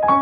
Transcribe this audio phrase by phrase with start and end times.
[0.00, 0.14] 皆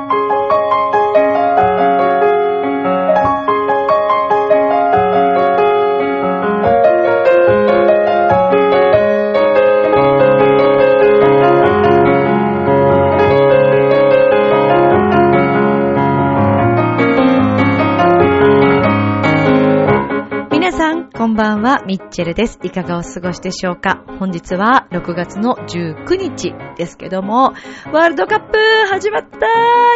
[20.73, 22.59] さん、こんばんは、ミッチェルです。
[22.65, 24.08] いかがお過ごしでしょうか？
[24.19, 27.53] 本日は6月の19日ですけども、
[27.93, 28.59] ワールドカップ
[28.91, 29.47] 始まった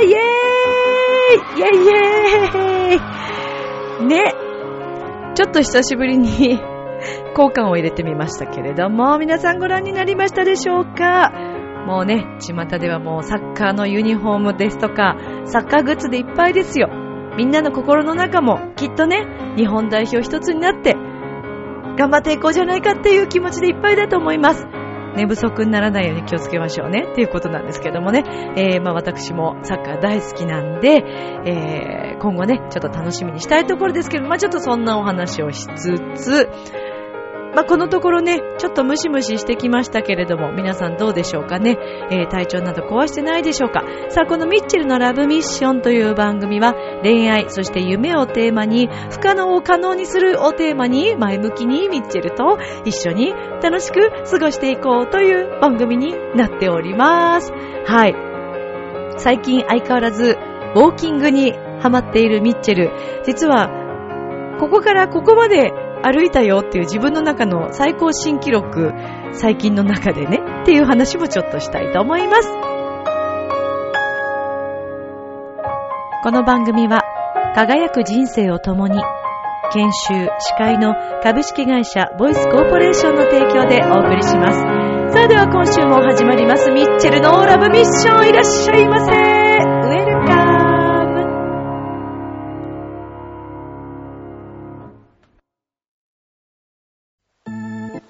[0.04, 4.34] イエーイイェイイェーイね。
[5.34, 6.28] ちょっと久しぶりに
[7.36, 11.32] 交換を入れてみましたけれども、皆さんご覧になりましたでしょうか?
[11.86, 15.16] もうね、巷ではもうサッカーのユニフォームですとか、
[15.46, 16.88] サッカーグッズでいっぱいですよ。
[17.36, 20.96] みんなの心の中もきっとね、日本代表一つになって、
[22.02, 24.66] 頑張っていこうじゃないかっていう気持ちでいっぱいだと思います。
[25.14, 28.24] 寝不足にならないように気をつけましょうねっていうことなんですけどもね。
[28.56, 31.04] えー、まあ私もサッカー大好きなんで、
[31.46, 36.50] えー、今後ね、ちょっと楽しみにしたいところですけど、まあちょっとそんなお話をしつつ、
[37.54, 41.76] まあ、このところね、ちょっとムシムシしてきましたけれども、皆さんどうでしょうかね、
[42.10, 43.84] えー、体調など壊してないでしょうか？
[44.08, 57.52] さあ、このミッチェルのラブミッションという番組は、恋愛、そして夢をテーマに、不可能を可能にするをテーマに、前向きにミッチェルと一緒に楽しく過ごしていこうという番組になっております。
[57.84, 58.16] はい。
[59.18, 60.38] 最近相変わらず、
[60.74, 62.90] ウォーキングにハマっているミッチェル。
[63.24, 63.68] 実は、
[64.58, 68.92] ここからここまで歩いたよっていう自分の中の最高新記録、
[69.32, 72.48] 最近の中でね、っていう話もちょっとしたいと思います。
[76.24, 77.02] この番組は、
[77.54, 79.02] 輝く人生を共に、
[79.72, 84.60] 研修、司会の株式会社ボイスコーポレーションの提供でお送りします。
[85.12, 89.31] それでは今週も始まります、ミッチェルのオーラブミッションいらっしゃいませ。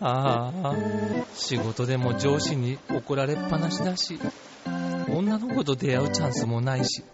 [0.04, 0.74] ああ、
[1.34, 4.18] 仕事でも上司に怒られっぱなしだし、
[5.08, 7.04] 女の子と出会うチャンスもないし、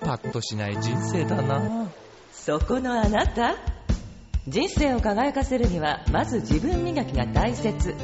[0.00, 1.90] パッとしない人生だな。
[2.32, 3.56] そこのあなた。
[4.46, 7.94] 人生を輝かせるにはまず自分磨きが大切。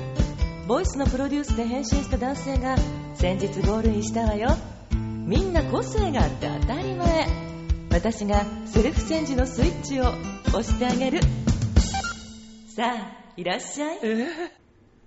[0.67, 2.77] ボイスのプロデュースで変身した男性が
[3.15, 4.57] 先日ゴールインしたわよ。
[4.91, 7.29] みんな個性があって当たり前。
[7.93, 10.05] 私がセルフチェンジのスイッチを
[10.49, 11.21] 押してあげる。
[12.75, 13.99] さあいらっしゃい。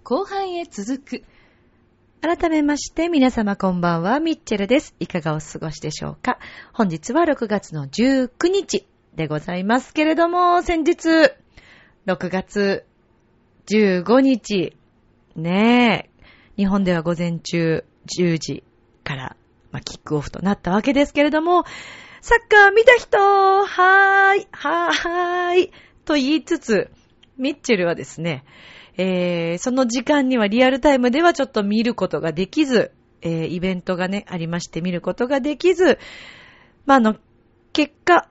[0.03, 1.23] 後半へ続く。
[2.19, 4.95] 改めまして皆様こんばんは、ミッチェルです。
[4.99, 6.39] いかがお過ごしでしょうか。
[6.73, 11.09] 本日は6月の19日でございますけれども、先日、
[12.07, 12.87] 6月
[13.67, 14.75] 15日、
[15.35, 16.25] ねえ、
[16.57, 17.85] 日本では午前中
[18.17, 18.63] 10時
[19.03, 19.37] から、
[19.69, 21.65] まあ、キックオフとなったわけですけれども、
[22.21, 25.71] サッカー見た人はーい、はーい、
[26.03, 26.89] と言いつつ、
[27.37, 28.43] ミッチェルはですね、
[28.97, 35.97] えー、その時間にはリアルタイムではちょっと見ることができず、えー、イベントがね、ありまして見ることができず、
[36.85, 37.15] まあ、あの、
[37.71, 38.29] 結果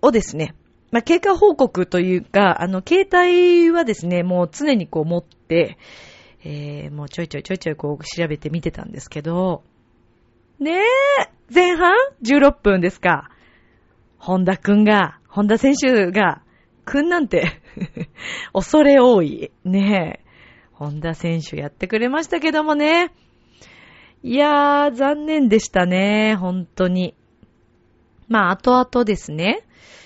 [0.00, 0.54] をですね、
[0.90, 5.78] まあ、経過報告というか、あの、携帯はですね、もう常にこう持って、
[6.42, 9.62] えー、もうちょいちょいちょいちょいこう調べて見てたんですけど、
[10.58, 10.84] ねえ、
[11.52, 13.30] 前半？16分ですか。
[14.18, 16.42] 本田くんが、本田選手が、
[16.90, 17.62] くんなんて、
[18.52, 19.52] 恐れ多い。
[19.64, 20.30] ねえ。
[20.72, 23.12] 本田選手やってくれましたけどもね。
[24.24, 26.34] いやー、残念でしたね。
[26.34, 27.14] 本当に。
[28.26, 29.62] まあ、後々ですね。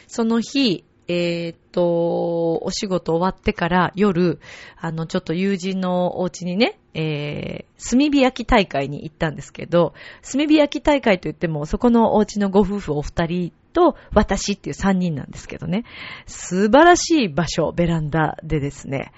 [0.09, 4.39] その日、えーっと、お仕事終わってから夜、
[4.77, 15.85] あの、ちょっと友人のお家にね、えー、炭火焼き大会に行ったんですけど、炭火焼き大会といっても、そこのお家のご夫婦お二人と私っていう三人なんですけどね。
[16.27, 19.13] 素晴らしい場所、ベランダでですね。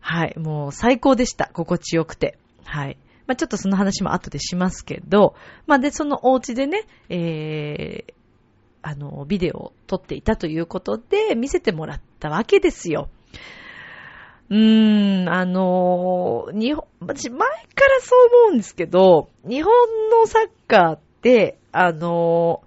[0.00, 1.50] はい、もう最高でした。
[1.52, 2.38] 心地よくて。
[2.64, 2.98] はい。
[3.26, 5.34] まあ、ちょっとその話も後でしますけど、
[5.66, 8.12] まあ、で、そのお家でね、えー、
[8.82, 13.08] あの、ビデオを撮っていたということで、見せてもらったわけですよ。
[14.50, 19.72] うーん、あの、日本、私前からそう思うんですけど、日本
[20.10, 22.62] のサッカーって、あの、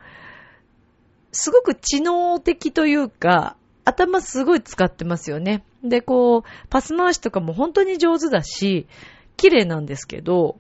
[1.34, 5.66] すごく知能的というか、頭すごい使ってますよね。
[5.84, 8.88] で、こう、パス回しとかも本当に上手だし、
[9.36, 10.58] 綺麗なんですけど、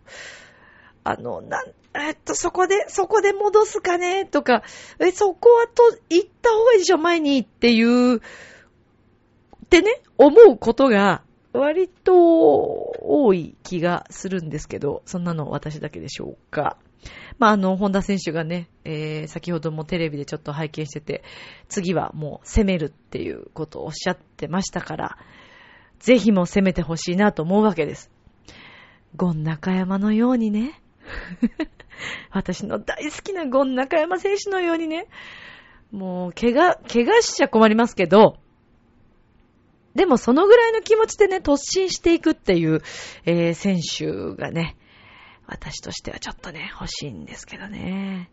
[1.06, 4.64] あの、なん、えっと、そこで、そこで戻すかねとか、
[5.00, 8.22] え、そこはと、行った方がいいでしょ前にっていう、
[9.74, 16.78] ってね、思うことが、割と多い気がするんですけど、そんなの私だけでしょうか。
[17.40, 21.24] まあ、あの、本田選手がね、えー、先ほどもテレビでちょっと拝見してて、
[21.70, 25.18] 次はもう攻めるっていうことをおっしゃってましたから、
[26.00, 28.12] ぜひも攻めてほしいなと思うわけです。
[29.16, 30.82] ゴン中山のようにね、
[32.32, 35.08] 私の大好きなゴン中山選手のようにね、
[35.92, 38.38] もう、怪我、怪我しちゃ困りますけど、
[39.96, 42.82] でもそのぐらいの気持ちでね、突進していくっていう、
[43.26, 44.76] えー、選手がね、
[45.46, 48.32] 私としてはちょっとね、欲しいんですけどね。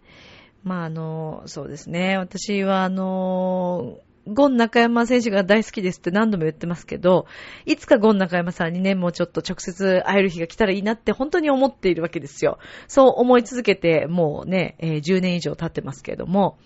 [0.63, 2.17] まあ、あの、そうですね。
[2.19, 7.27] 私は、あの、ゴン中山選手が大好きですって何度も言ってますけど、
[7.65, 12.59] いつかゴン中山さんにね、もうちょっと直接会える日が来たらいいなって本当に思っているわけですよ。
[12.87, 16.59] そう思い続けて、もうね、えー、10年以上経ってますけれども。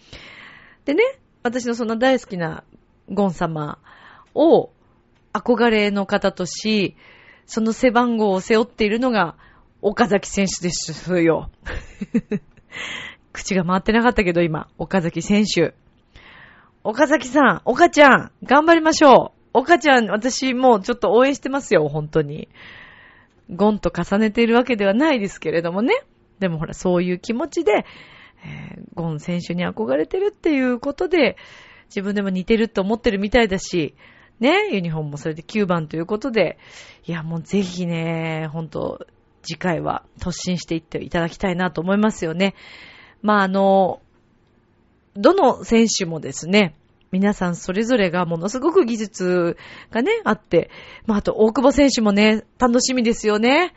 [0.84, 1.02] でね、
[1.42, 2.64] 私のそんな大好きな
[3.08, 3.78] ゴン様
[4.34, 4.70] を
[5.34, 6.96] 憧れの方とし、
[7.44, 9.36] その背番号を背負っているのが
[9.82, 11.50] 岡崎選手ですよ。
[13.32, 15.74] 口が回ってなかったけど今、岡崎選手。
[16.84, 19.58] 岡崎さん、岡ちゃん、頑張りましょう。
[19.58, 22.48] 岡ちゃん、私もうちょっと応援してますよ、本当に。
[23.50, 25.94] ゴンと重ねているわけではないですけれどもね。
[26.38, 27.84] でもほら、そういう気持ちで、
[28.44, 31.36] えー、ゴン選手に憧れてるっていうことで、
[31.86, 33.94] 自分でも似てると思ってるみたいだし、
[34.40, 36.58] ね、ユニフォームもそれで9番ということで、
[37.06, 39.06] いや、もうぜひね、ほんと、
[39.42, 42.54] 次回は突進していっていただきたいなと思いますよね。
[43.20, 44.00] まあ、あの、
[45.16, 46.74] どの選手もですね、
[47.12, 49.56] 皆さんそれぞれがものすごく技術
[49.90, 50.70] がね、あって、
[51.06, 53.72] まあ、あと大久保選手もね、楽しみですよね。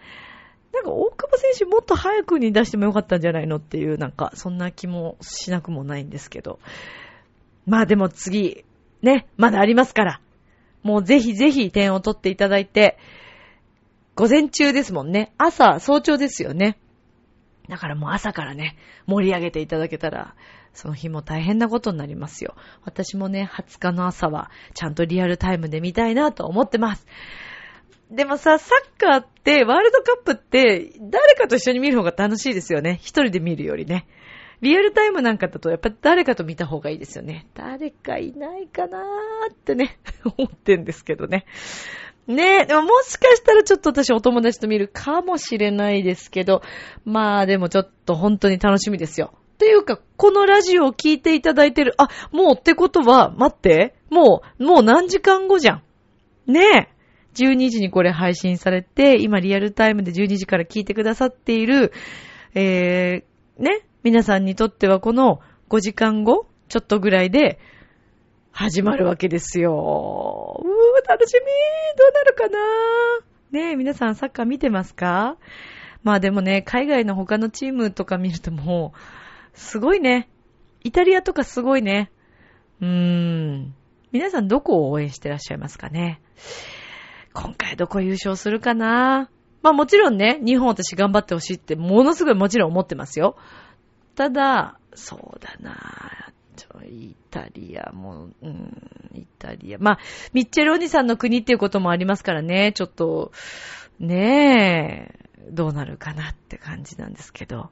[0.73, 6.59] なんか大久保選手もっと早くに出してもよかったんじゃないのっていう、なんかそんな気もしなくもないんですけど。
[7.65, 8.65] まあでも次、
[9.01, 10.21] ね、まだありますから。
[10.83, 12.97] もうぜひぜひ点を取っていただいて、
[14.15, 15.33] 午前中ですもんね。
[15.37, 16.79] 朝、早朝ですよね。
[17.69, 20.35] だからもう朝からね、盛り上げていただけたら、
[20.73, 22.55] その日も大変なことになりますよ。
[22.83, 27.05] 私もね、20日の朝は、ちゃんとリアルタイムで見たいなと思ってます。
[28.09, 32.99] でもさ、サッカーって、ワールドカップって、誰かと一緒に見る方が楽しいですよね。
[33.01, 34.07] 一人で見るよりね。
[34.61, 37.47] リアルタイムなんかだと、やっぱ誰かと見た方がいいですよね。
[37.53, 39.99] 誰かいないかなーってね、
[40.37, 41.45] 思ってんですけどね。
[42.27, 46.61] ねえ、でももしかしたらちょっと私お友達と見るかもしれないですけど、
[47.05, 49.33] まあでもちょっと本当に楽しみですよ。
[49.57, 55.83] というか、このラジオを聞いていただいてる、あ、もうってことは、待って、もう、もう何時間後じゃん。
[56.51, 56.97] ねえ。
[57.37, 61.91] 12時にこれ配信されて、今リアルタイムで12時から聞いてくださっている、
[62.55, 67.59] えー、ね、皆さんにとってはこの5時間後、ちょっとぐらいで、
[68.53, 70.63] 始まるわけですよ。
[70.63, 71.39] うー、楽しみ
[71.97, 72.57] どうなるかな
[73.51, 75.35] ねえ、皆さんサッカー見てますか？
[76.03, 80.29] まあでもね、海外の他のチームとか見るともう、すごいね。
[80.85, 82.09] イタリアとかすごいね。
[82.79, 83.75] うーん。
[84.13, 86.21] 皆さんどこを応援してらっしゃいますかね？
[87.33, 89.29] 今回どこ優勝するかな？
[89.63, 93.35] まあもちろんね、日本私頑張ってほしいってものすごいもちろん思ってますよ。
[94.17, 96.33] ただ、そうだな
[96.89, 98.73] イタリアも、うん、
[99.13, 99.77] イタリア。
[99.77, 99.99] まあ、
[100.33, 103.31] ミッチェルお兄さんの国っていうこともありますからね、ちょっと、
[103.99, 107.61] ねえ、どうなるかなって感じなんですけど。
[107.61, 107.69] っ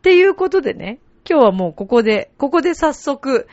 [0.00, 0.98] ていうことでね、
[1.28, 3.46] 今日はもうここで、ここで早速、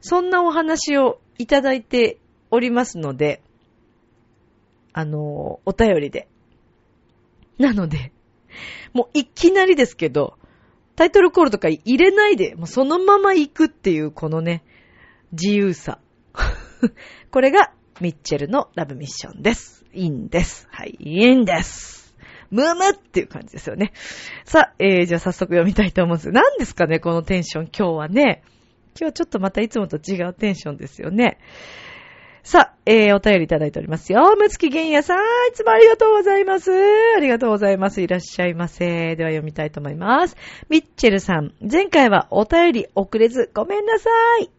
[0.00, 2.20] そんなお話をいただいて
[2.52, 3.42] おりますので、
[4.92, 6.28] あの、お便りで。
[7.58, 8.12] なので、
[8.92, 10.38] もういきなりですけど、
[11.00, 14.62] タイトルコールとか入れないで、もうそのまま行くっていうこのね、
[15.32, 15.98] 自由さ。
[17.32, 19.86] これがミッチェルのラブミッションです。
[19.94, 20.68] いいんです。
[20.70, 22.14] はい、いいんです。
[22.50, 23.94] ムムっていう感じですよね。
[24.44, 26.28] さあ、えー、じゃあ早速読みたいと思うんです。
[26.32, 27.70] 何ですかね、このテンション。
[27.74, 28.42] 今日はね。
[28.88, 31.38] 今日はちょっとまたいつもと違うテンションですよね。
[32.42, 34.34] さあ、えー、お便りいただいておりますよ。
[34.36, 36.70] むつきげんやさん、いつもありがとうございます。
[36.72, 38.00] ありがとうございます。
[38.00, 39.14] いらっしゃいませ。
[39.16, 40.36] では読みたいと思います。
[40.68, 44.08] ミッチェルさん、前回はお便り遅れずごめんなさ
[44.40, 44.50] い。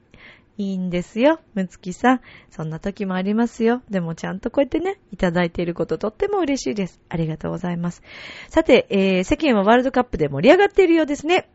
[0.57, 1.39] いいんですよ。
[1.55, 2.21] むつきさん。
[2.51, 3.81] そんな時もありますよ。
[3.89, 7.01] でもちゃんとこうやってね、いただいていることとっても嬉しいです。
[7.09, 8.03] ありがとうございます。
[8.47, 11.49] さて、えー、世間はワールドカップで盛り上がっているようですね。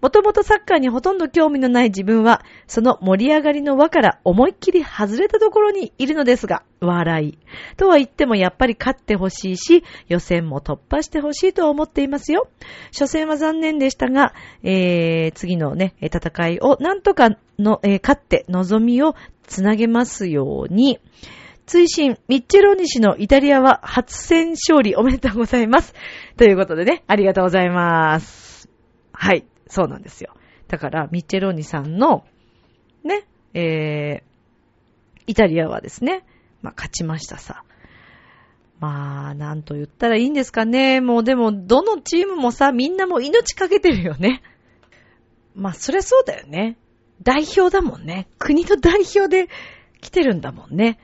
[0.00, 7.38] もともとサッカーにほとんど興味のない自分は、その盛り上がりの輪から思いっきり外れたところにいるのですが、笑い。
[7.76, 12.48] とは言ってもやっぱり勝ってほしいし、予選も突破してほしいと思っていますよ。
[12.92, 19.14] 初戦は残念でしたが、えー、次のね、戦いをなんとかの、えー、勝って望みを
[19.46, 20.98] つなげますように、
[21.66, 25.94] 追伸、ミッチェロニシのイタリアは初戦勝利おめでとうございます。
[26.36, 28.68] ということでね、ありがとうございます。
[29.12, 30.34] はい、そうなんですよ。
[30.68, 32.24] だから、ミッチェローニさんの、
[33.02, 36.24] ね、えー、イタリアはですね、
[36.60, 37.64] まあ、勝ちましたさ。
[38.80, 41.00] まあ、なんと言ったらいいんですかね。
[41.00, 44.42] もうでも、どのチームもさ、みんなもう命かけてるよね。
[45.54, 46.76] まあ、そりゃそうだよね。
[47.22, 48.28] 代表だもんね。
[48.38, 49.48] 国の代表で
[50.00, 50.98] 来てるんだもんね。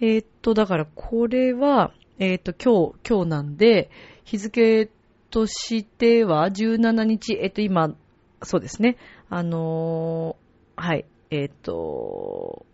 [0.00, 3.90] えーっと、だからこれは、えーっと、今日、今日なんで、
[4.24, 4.90] 日付
[5.34, 7.96] としては17日、えっと、今、
[8.44, 8.96] そうですね。
[9.28, 12.64] あのーはい、えっと、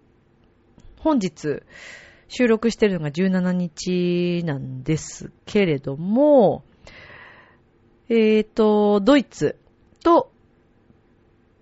[0.99, 1.63] 本日、
[2.29, 6.63] 収録してるのが17日なんですけれども、
[8.11, 9.57] えーと、ドイツ
[10.05, 10.31] と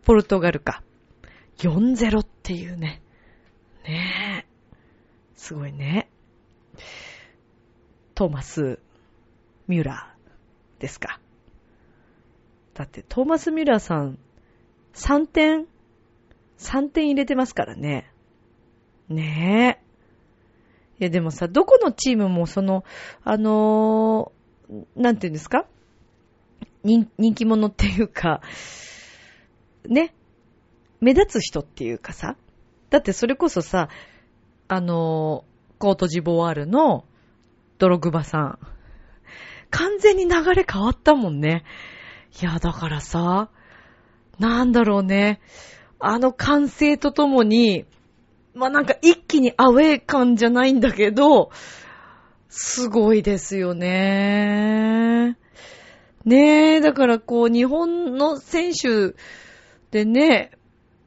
[0.02, 0.82] ポルトガルか。
[1.58, 3.02] 4-0っていうね。
[3.84, 4.46] ねえ。
[5.36, 6.10] すごいね。
[8.16, 8.80] トーマス・
[9.68, 10.17] ミュラー
[10.78, 11.20] ですか？
[12.74, 14.18] だってトーマス・ミュラーさん、
[14.94, 15.66] 3点、
[16.58, 18.12] 3点入れてますからね。
[19.08, 19.84] ねえ。
[21.00, 22.84] いやでもさ、どこのチームもその、
[23.24, 25.66] あのーなんて言うんですか？
[26.84, 28.42] 人人気者っていうか、
[29.88, 30.14] ね、
[31.00, 32.36] 目立つ人っていうかさ、
[32.90, 33.88] だってそれこそさ、
[34.68, 35.44] あの、
[35.78, 37.04] コートジボワールの
[37.78, 38.58] ドログバさん。
[39.70, 41.64] 完全に流れ変わったもんね。
[42.40, 43.50] いや、だからさ、
[44.38, 45.40] なんだろうね。
[46.00, 47.84] あの歓声とともに、
[48.54, 51.50] まあ、なんか一気にアウェー感じゃないんだけど、
[52.48, 55.36] すごいですよね。
[56.24, 59.14] ねえ、だからこう、日本の選手
[59.90, 60.52] でね、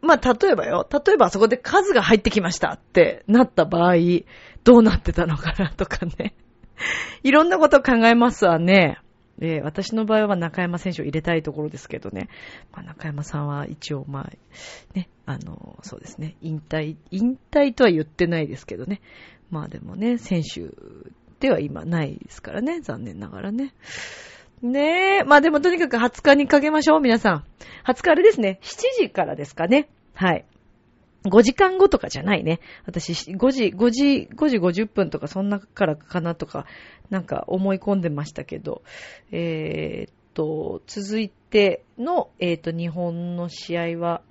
[0.01, 3.95] まあ、例えばよ、例えばあそこで数が入ってきましたってなった場合、
[4.63, 6.33] どうなってたのかなとかね。
[7.23, 8.99] いろんなこと考えますわね。
[9.39, 12.29] えー私の場合は中山選手を入れたいところですけどね。
[12.71, 14.29] まあ、中山さんは一応、まあ、
[14.93, 19.01] ね、あの、そうですね、引退、引退とは言ってないですけどね。
[19.49, 20.69] まあでもね、選手
[21.39, 23.73] では今ないですからね、残念ながらね。
[24.61, 25.23] ねえ。
[25.23, 27.43] まあでもとにかく20日にかけましょう、皆さん。
[27.85, 28.59] 20日あれですね。
[28.61, 29.89] 7時からですかね。
[30.13, 30.45] はい。
[31.25, 32.59] 5時間後とかじゃないね。
[32.85, 36.65] 私、5時、5時、5時50分とかそんなからかなとか、
[37.09, 38.81] なんか思い込んでましたけど、
[39.31, 44.21] えーっと、続いての、えーっと、日本の試合は、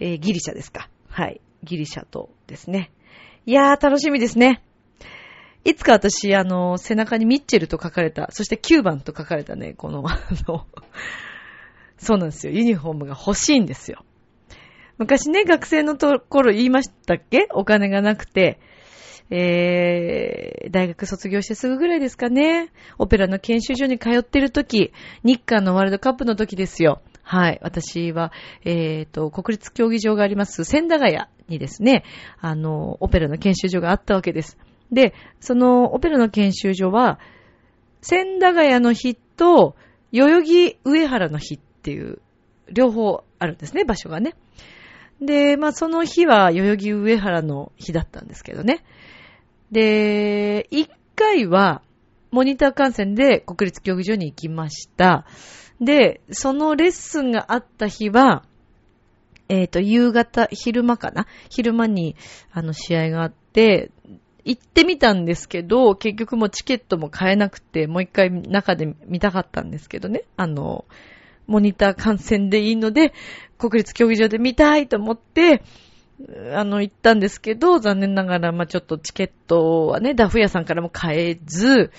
[0.00, 0.88] えーギリシャですか。
[1.08, 1.40] はい。
[1.62, 2.90] ギリシャとですね。
[3.46, 4.62] いやー、楽しみですね。
[5.64, 10.66] いつか私、あの、背中にミッチェルと書かれた、そして9番と書かれたね、この、あの、
[11.98, 12.54] そうなんですよ。
[12.54, 14.04] ユニフォームが欲しいんですよ。
[15.00, 17.48] 昔ね、学生のところ言いましたっけ？
[17.54, 18.60] お金がなくて、
[19.30, 22.68] えー、大学卒業してすぐぐらいですかね。
[22.98, 24.92] オペラの研修所に通ってる時、
[25.24, 27.00] 日韓のワールドカップの時ですよ。
[27.22, 27.58] はい。
[27.62, 28.30] 私は、
[28.66, 32.04] えーと、国立競技場があります千駄ヶ谷にですね、
[32.38, 34.58] あの、オペラの研修所があったわけです。
[34.92, 37.18] で、そのオペラの研修所は、
[38.02, 39.76] 千駄ヶ谷の日と、
[40.12, 42.18] 代々木上原の日っていう、
[42.70, 44.34] 両方あるんですね、場所がね。
[45.20, 48.84] で、まあその日は代々木上原の日だったんですけどね。
[49.70, 51.82] で、一回は、
[52.30, 55.26] モニター観戦で国立競技場に行きました。
[55.80, 58.44] で、そのレッスンがあった日は、
[59.48, 61.26] えっ、と、夕方、昼間かな？
[61.48, 62.14] 昼間に、
[62.52, 63.90] あの、試合があって、
[64.44, 70.22] 行ってみたんですけど、結局もうチケットも買えなくて、もう一回中で見たかったんですけどね。
[70.36, 70.84] あの、
[71.50, 73.12] モニター観戦でいいので、
[73.58, 75.62] 国立競技場で見たいと思って、
[76.54, 81.90] あの、行ったんですけど、残念ながら、まあちょっとチケットはね、ダフ屋さんからも買えず、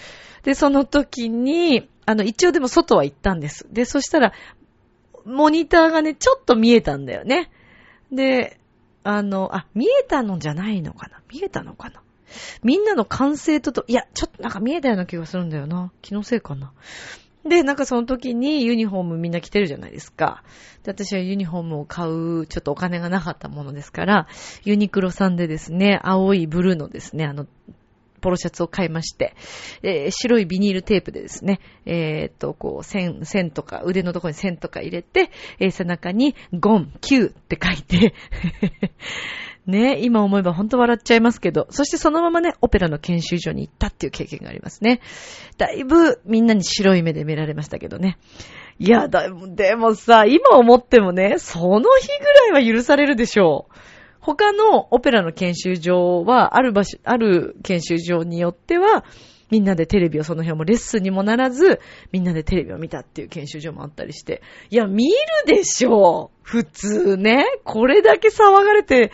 [0.43, 3.67] で、その時に、あの、一応でも外は行ったんです。
[3.71, 4.33] で、そしたら、
[5.25, 7.51] モニターがね、ちょっと見えたんだよね。
[8.11, 8.57] で、
[9.03, 11.21] あの、あ、見えたのじゃないのかな？
[11.31, 12.01] 見えたのかな？
[12.63, 15.91] みんなの歓声とと、いや、ちょっとなんか見えたような気がするんだよな。
[16.01, 16.71] 気のせいかな。
[17.45, 20.43] で、なんかその時にユニフォームみんな着てるじゃないですか。
[20.83, 24.27] で、私はユニフォームを買う、ちょっとお金がなかったものですから、
[24.63, 27.47] ユニクロさんでですね、青いブルーのですね、あの、
[28.21, 29.35] ポロシャツを買いまして、
[29.81, 38.13] えー白いビニールテープでですね、えーっと、こう、線、線とか、腕のところに線とか入れて、えー背中に、ゴン、キューって書いて、
[39.67, 45.01] ね、今思えば本当笑っちゃいますけど、そしてそのままね、オペラの研修所に行ったっていう経験がありますね。
[45.57, 48.17] だいぶみんなに白い目で見られましたけどね。
[48.79, 53.75] いや、だ、でもさ、今思ってもね、その日ぐらいは許されるでしょう。
[54.19, 59.03] 他のオペラの研修所は、ある場所、ある研修所によっては、
[59.51, 64.41] みんなでテレビをその辺もレッスンにもならず、みんなでテレビを見たっていう研修所もあったりして。
[64.69, 65.15] いや、見る
[65.45, 67.45] でしょう普通ね。
[67.65, 69.11] これだけ騒がれて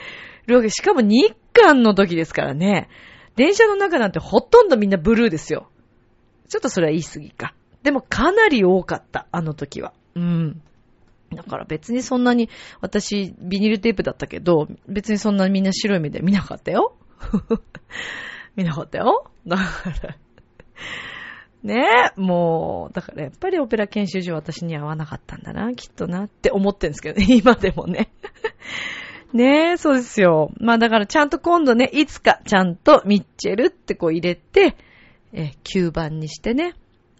[0.48, 0.70] るわけ。
[0.70, 2.90] しかも日韓の時ですからね。
[3.36, 5.70] 電車の中なんてほとんどみんなブルーですよ。
[6.50, 7.54] ちょっとそれは言い過ぎか。
[7.84, 9.94] でもかなり多かった、あの時は。
[10.16, 10.62] うん。
[11.34, 12.50] だから別にそんなに、
[12.82, 16.96] 私、ビニールテープだったけど、別にそんなみんな白い目で見なかったよ。
[18.56, 19.30] 見なかったよ。
[19.46, 19.64] だか
[20.04, 20.16] ら。
[21.64, 21.86] ね
[22.18, 28.10] え、もう、だからやっぱりオペラ研修所は私に合わなかったんだな、きっとなって思ってるんですけどね、今でもね。
[29.34, 30.52] ねえ、そうですよ。
[30.60, 34.78] まあだからちゃんと今度ね、いつかちゃんとミッチェルってこう入れて、
[35.34, 36.74] え、9番にしてね。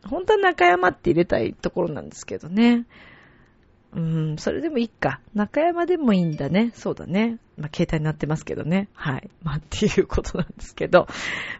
[0.06, 2.86] 本当は中山って入れたいところなんですけどね。
[3.94, 5.22] うん、それでもいいか。
[5.34, 6.72] 中山でもいいんだね。
[6.76, 7.40] そうだね。
[7.58, 8.90] まあ、携帯になってますけどね。
[8.94, 9.30] はい。
[9.44, 11.08] まあ、っていうことなんですけど。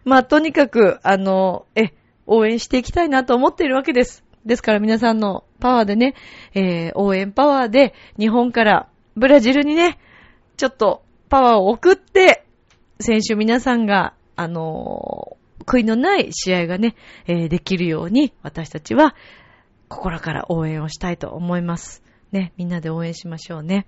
[0.04, 1.92] まあ、とにかく、あの、え、
[2.26, 4.24] 応援していきたいなと思っているわけです。
[4.44, 6.14] ですから皆さんのパワーでね、
[6.54, 9.98] えー、応援パワーで日本からブラジルにね、
[10.58, 12.44] ちょっとパワーを送って、
[12.98, 16.96] 先週皆さんが、あのー悔いのない試合がね、
[17.26, 19.14] えーできるように私たちは
[19.88, 22.02] 心から応援をしたいと思います。
[22.32, 23.86] ね、みんなで応援しましょうね。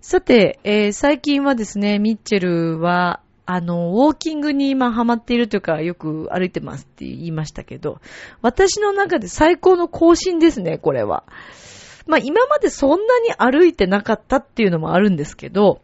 [0.00, 8.00] さて、えー最近はですね、ミッチェルは、あの、ウォーキングに今ハマっているというか、よく歩いてますって言いましたけど、
[8.40, 11.24] 私の中で最高の更新ですね、これは。
[12.06, 15.80] まあ今までそんなに歩いてなかったっていうのもあるんですけど、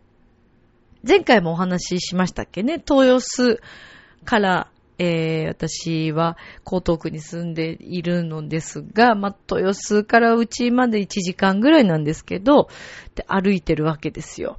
[1.06, 3.60] 前回もお話ししましたっけね、豊洲
[4.24, 12.68] から、えー、私は江東区に住んでいるのですが、まあ、豊洲からうちまで1時間ぐらいなんですけど、
[13.14, 14.58] で、歩いてるわけですよ。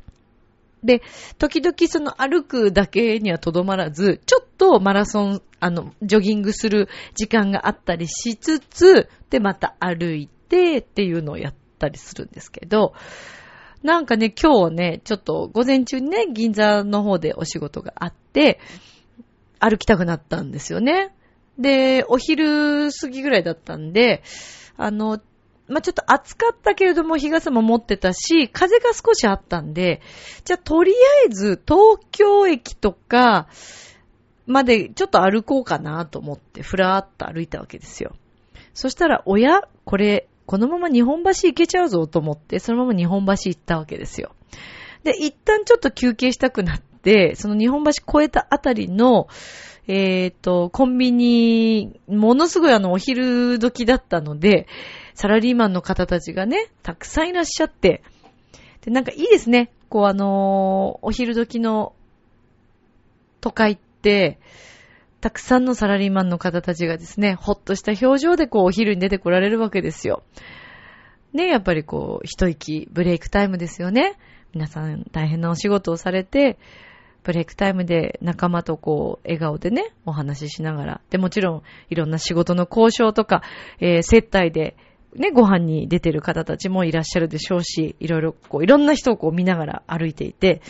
[0.82, 1.01] で、
[1.38, 12.93] 時々その歩くだけにはとどまらず、ちょっとマラソン、あの、ジョギングする時間があったりしつつ、で、また歩いてっていうのをやったりするんですけど、
[13.84, 18.60] なんかね、今日ね、ちょっと午前中にね、銀座の方でお仕事があって、
[19.60, 21.13] 歩きたくなったんですよね。
[21.58, 24.24] で、お昼過ぎぐらいだったんで、
[24.78, 25.19] あの、
[25.67, 30.02] まあ、ちょっと暑かったけれども日傘も持ってたし、風が少しあったんで、
[30.45, 30.95] じゃあとりあ
[31.28, 33.47] えず東京駅とか
[34.47, 38.15] までちょっと歩こうかなと思って、ふらーっと歩いたわけですよ。
[38.74, 44.32] そしたら、おやこれ、このまま日本橋行けちゃうぞと思って、そのまま日本橋行ったわけですよ。
[45.04, 49.28] で、一旦ちょっと休憩したくなって、その日本橋越えたあたりの、
[49.86, 54.66] えっ、と、コンビニ、ものすごいあの、お昼時だったので、
[55.14, 58.02] サラリーマンの方たちがね、たくさんいらっしゃって、
[58.82, 59.72] で、なんかいいですね。
[59.88, 61.94] こうあのーお昼時の
[63.40, 64.40] 都会って、
[65.21, 70.23] たくさんのサラリーマンの方たちがですね、ほっとした表情でこうお昼に出てこられるわけですよ。
[71.34, 74.17] ね、やっぱりこう、一息、ブレイクタイムですよね。
[74.53, 76.58] 皆さん大変なお仕事をされて、
[77.23, 81.01] ブレイクタイムで仲間とこう、笑顔でね、お話ししながら。
[81.10, 83.43] で、もちろん、いろんな仕事の交渉とか、
[83.79, 84.75] えー接待で、
[85.15, 90.62] ね、ご飯に出てる方たちもいらっしゃるでしょうし、いろいろ、こう、いろんな人をこう見ながら歩いていて、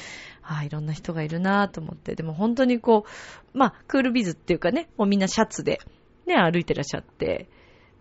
[0.58, 3.06] あ、いろんな人がいるなぁと思って、でも本当にこ
[3.54, 5.80] う、まあ、クールビズっていうかね、もうみんなシャツで、
[6.26, 7.50] ね、歩いてらっしゃって、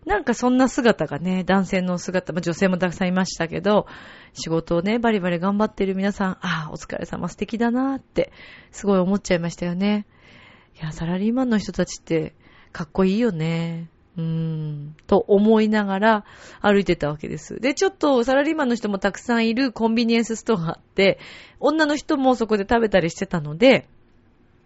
[0.06, 3.87] なんかそんな姿がね、男性の姿、まあ、女性もたくさんいましたけど、
[4.32, 8.32] 仕事をね、バリバリ頑張ってる皆さん、ああ、お疲れ様素敵だなーって、
[8.70, 10.06] すごい思っちゃいましたよね。
[10.80, 12.34] いや、サラリーマンの人たちって、
[12.72, 13.90] かっこいいよね。
[14.18, 16.24] うーん、と思いながら
[16.61, 17.61] 歩いてたわけです。
[17.61, 21.18] で、ちょっとサラリーマンの人もたくさんいるコンビニエンスストアがあって、
[21.61, 23.88] 女の人もそこで食べたりしてたので、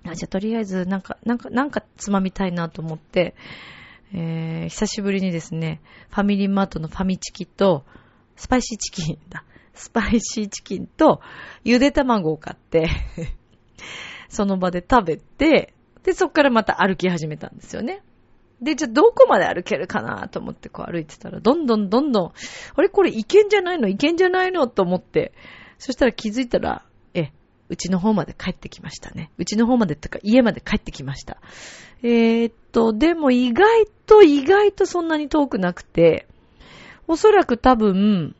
[0.04, 3.34] あじゃあとりあえずなんか、なんか、なんかつまみたいなと思って、
[4.14, 7.84] えー、久しぶりにですね、ファミリーマートのファミチキと、
[8.36, 9.44] スパイシーチキンだ。
[9.74, 11.20] スパイシーチキンと、
[11.62, 12.88] ゆで卵を買って、
[14.28, 18.02] その場で食べて、で、そこからまた歩き始めたんですよね。
[18.62, 22.32] で、じゃあどこまで歩けるかなと思ってこう歩いてたら、どんどんどんどん、
[22.76, 23.88] あれこれいけんじゃないの？
[23.88, 24.68] いけんじゃないの？
[24.68, 25.32] と思って、
[25.78, 27.32] そしたら気づいたら、え、
[27.68, 29.32] うちの方まで帰ってきましたね。
[29.36, 31.38] うちの方までってか家まで帰ってきました。
[32.04, 36.28] えー、っと、でも意外と意外とそんなに遠くなくて、
[37.08, 38.36] おそらく多分、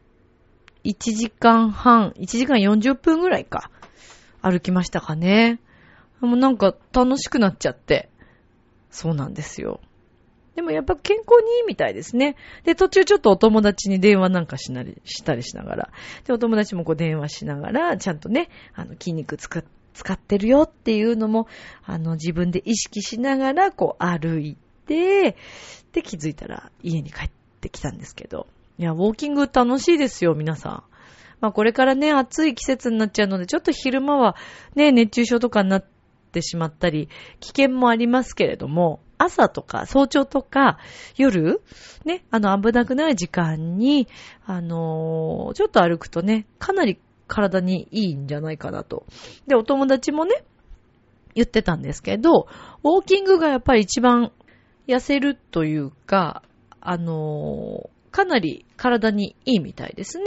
[0.84, 3.70] 1時間半、1時間40分ぐらいか、
[4.40, 5.60] 歩きましたかね。
[6.20, 8.08] もうなんか楽しくなっちゃって。
[8.90, 9.80] そうなんですよ。
[10.54, 12.36] でもやっぱ健康にいいみたいですね。
[12.64, 15.90] で、途中ちょっとお友達に電話なんかしなり、したりしながら。
[16.26, 21.46] で、お友達もこう電話しながら、ちゃんとね、あの、筋肉つく、使ってるよっていうのも、
[21.84, 25.36] あの、自分で意識しながら、こう、歩いて、
[25.92, 28.46] で、気づいたら家に帰ってきたんですけど。
[28.78, 30.82] いや、ウォーキング楽しいですよ、皆さん。
[31.40, 34.36] まあ、これからね、暑い季節になっちゃうので、ちょっと昼間は
[34.74, 35.84] ね、熱中症とかになっ
[36.32, 37.08] てしまったり、
[37.40, 40.78] 危険もありますけれども、朝とか早朝とか
[41.16, 41.60] 夜、
[42.04, 44.08] ね、あの危なくない時間に、
[44.44, 49.06] あのー、ちょっと歩くとね、かなり体にいいんじゃないかなと。
[49.46, 50.44] で、お友達もね、
[51.34, 52.46] 言ってたんですけど、
[52.82, 54.32] ウォーキングがやっぱり一番
[54.86, 56.42] 痩せるというか、
[56.80, 60.24] あのー、かなり体にいいみたいですね。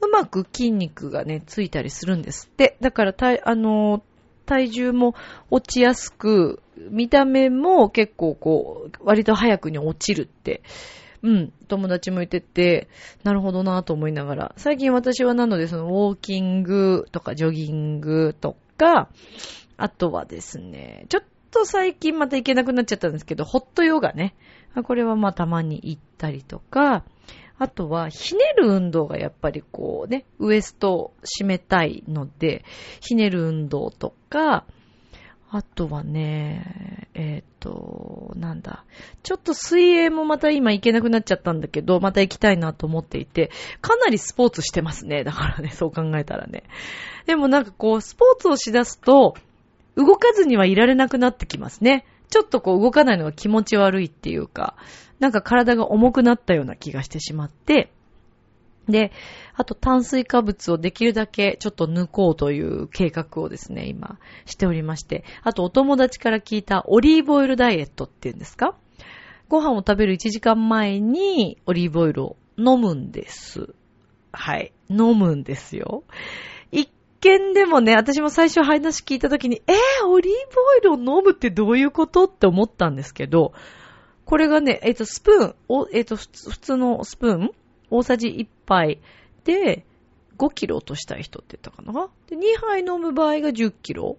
[0.00, 2.76] うまく筋肉がね、ついたりするんですって。
[2.80, 4.15] だから、たあのー、
[4.46, 5.14] 体重も
[5.50, 10.62] 落ちやすく、見た目も結構こう、割と早くに落ちるって、
[11.22, 12.88] うん、友達も言ってて、
[13.24, 19.10] なるほどなと思いながら、最近私はなのでそのウォーキングとかジョギングとか、
[19.76, 24.34] あとはですね、ちょっと最近また行けなくなっちゃったんですけど、ホットヨガね。
[24.84, 27.04] これはまあたまに行ったりとか、
[27.58, 32.64] あとは、ひねる運動がやっぱりこうね、ウエストを締めたいので、
[33.00, 34.64] ひねる運動とか、
[35.50, 38.84] あとはね、えっ、ー、と、なんだ。
[39.22, 45.24] ちょっと水泳もまた今行けなくなっちゃったんだけど、また行きたいなと思っていて、かなりスポーツしてますね。
[45.24, 46.64] だからね、そう考えたらね。
[47.26, 49.34] でもなんかこう、スポーツをしだすと、
[49.94, 52.04] 動かずにはいられなくなってきますね。
[52.28, 54.74] ちょっとこう動かないのが気持ち悪いっていうか、
[55.18, 57.90] なんか体が重くなったような気がしてしまって、
[58.88, 59.10] で、
[59.54, 68.76] あと炭水化物をできるだけちょっと抜こうという計画をですね、今しておりまして、あとお友達から聞いたオリーブオイルダイエットっていうんですか？
[69.48, 73.74] ご飯を食べる1時間前にオリーブオイルを飲むんです。
[74.32, 74.72] はい。
[74.88, 76.04] 飲むんですよ。
[76.70, 82.24] 一見でもね、私も最初話聞いた時に、えー、オリーブオイルを飲むってどういうこと？
[82.26, 83.52] って思ったんですけど、
[84.26, 87.50] これがね、えっ、ー、と、スプーン、おえっ、ー、と、普通のスプーン
[87.90, 89.00] 大さじ1杯
[89.44, 89.86] で
[90.36, 92.10] 5キロ落としたい人って言ったかな？
[92.28, 94.18] で、2杯飲む場合が10キロ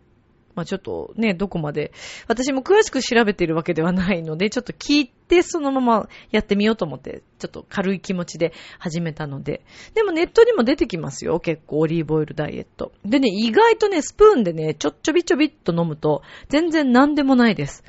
[0.57, 1.91] まあちょっとね、どこまで、
[2.27, 9.61] 私も詳しく調べてるわけではないので、ちょっと聞いてそのままやってみようと思って、ちょっと軽い気持ちで始めたので。
[9.93, 12.91] でもネットにも出てきますよ、結構オリーブオイルダイエット。
[13.05, 17.83] でね、意外とね、スプーンでね、ちょっちょびちょびっと飲むと、全然何でもないです。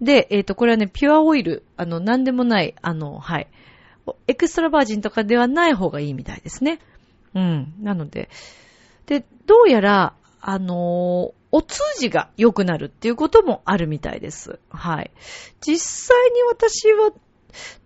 [0.00, 3.48] で、えっ、ー、と、これはね、ピュアオイル、あの、何でもない、あの、はい。
[4.26, 6.80] エクストラバージンとかではない方がいいみたいですね。
[7.34, 7.74] うん。
[7.80, 8.28] なので、
[9.06, 14.58] で、どうやら、あの、お通じが良くなるっていうこともあるみたいです。
[14.70, 15.10] はい。
[15.60, 17.12] 実際に私は、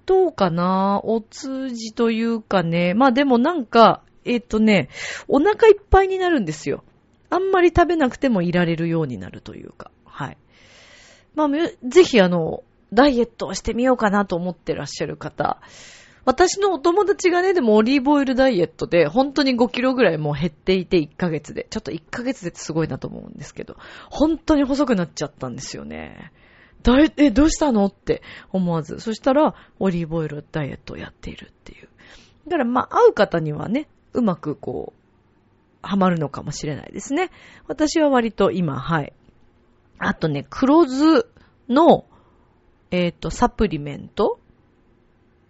[0.06, 1.00] どうかな？
[1.02, 2.92] お通じというかね。
[2.92, 4.90] まあでもなんか、えっ、ー、とね、
[5.28, 6.84] お腹いっぱいになるんですよ。
[7.30, 9.90] あんまり食べなくてもいられるようになるというか。
[11.34, 11.48] まあ、
[11.88, 15.60] ぜひあの、ダイエットをしてみようかなと思ってらっしゃる方。
[16.24, 21.66] 私のお友達がね、でもオリーブオイルダイエットで、本当に5キロぐらいもう減っていて1ヶ月で。
[21.68, 23.76] ちょっと1ヶ月ですごいなと思うんですけど、
[24.10, 26.32] 本当に細くなっちゃったんですよね。
[26.82, 29.00] だい、え、どうしたのって思わず。
[29.00, 31.88] そしたら、オリーブオイルダイエットをやっているっていう。
[32.46, 35.04] だからまあ、会う方にはね、うまくこう、
[35.86, 37.30] ハマるのかもしれないですね。
[37.66, 39.12] 私は割と今、はい、
[39.98, 41.26] あとね、黒酢
[41.68, 42.06] の、
[42.90, 44.38] えっ、ー、と、サプリメント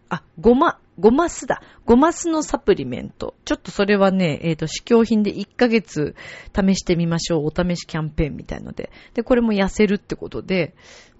[0.09, 1.61] あ、ごま、ごますだ。
[1.85, 3.35] ごますのサプリメント。
[3.45, 6.15] ちょっとそれはね、えっ、ー、と、試供品で1ヶ月
[6.55, 7.47] 試してみましょう。
[7.47, 8.91] お試しキャンペーンみたいので。
[9.15, 10.75] で、これも痩せるってことで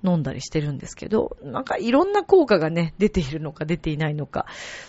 [0.05, 4.47] 飲んだりしてるんですけど、なんかいろんな効果がね、出ているのか出ていないのか。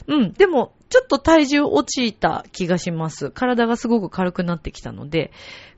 [0.08, 0.34] うん。
[0.34, 3.32] でも、ちょっと体重落ちた気がします。
[3.32, 5.32] 体がすごく軽くなってきたので、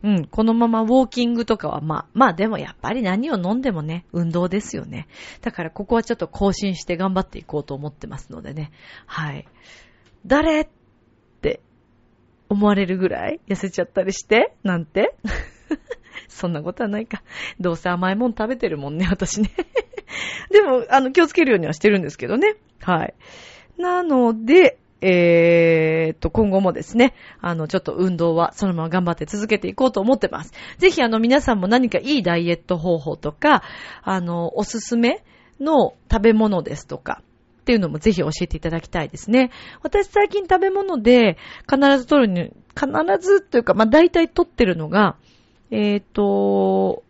[0.04, 0.26] うん。
[0.26, 5.08] このままウォーキングとかはまあ、まあでもやっぱり何を飲んでもね、運動ですよね。
[5.42, 8.72] だからここはちょっと更新して頑張っていこうと思ってますのでね。
[9.06, 9.48] はい。
[10.26, 10.68] 誰っ
[11.42, 11.62] て
[12.50, 15.16] 思われるぐらい痩せちゃったりして、なんて？
[16.38, 17.24] そんなことはないか。
[17.60, 19.50] どうせ甘いもん食べてるもんね、 私ね。
[20.52, 22.56] でも、あの、気をつけるようにはしてるんですけどね。
[22.82, 23.14] はい。
[23.78, 30.54] なので、えー、と、今後もですね、あの、ちょっと運動はそのまま頑張って続けていこうと思ってます。
[30.78, 33.64] ぜひ、あの、皆さんも何かいいダイエット方法とか、
[34.02, 35.24] あの、おすすめ
[35.60, 37.22] の食べ物ですとか、
[37.62, 39.52] っていうのもぜひ教えていただきたいですね。
[39.84, 41.38] 私最近食べ物で
[41.70, 42.88] 必ず取るに、必
[43.20, 45.18] ずというか、まあ大体取ってるのが、
[45.72, 47.04] えっ、ー、と、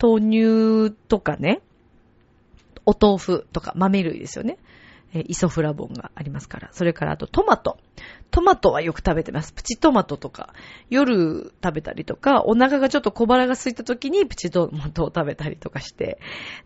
[0.00, 1.62] 豆乳とかね、
[2.86, 4.58] お豆腐とか豆類ですよね。
[5.14, 6.68] えイソフラボンがありますから。
[6.72, 7.78] それからあとトマト。
[8.30, 9.52] トマトはよく食べてます。
[9.52, 10.52] プチトマトとか。
[10.90, 16.18] 夜食べたりとか、お腹がちょっと小腹が空いた時にプチトマトを食べたりとかして。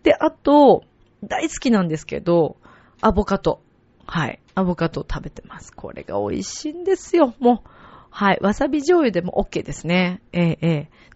[0.02, 0.84] で、あと、
[1.22, 2.56] 大好きなんですけど、
[3.00, 3.60] アボカド。
[4.06, 4.40] はい。
[4.54, 5.70] アボカドを食べてます。
[5.72, 7.34] これが美味しいんですよ。
[7.38, 7.77] もう。
[8.18, 8.38] はい。
[8.40, 10.20] わさび醤油でも OK ですね。
[10.32, 10.68] えええ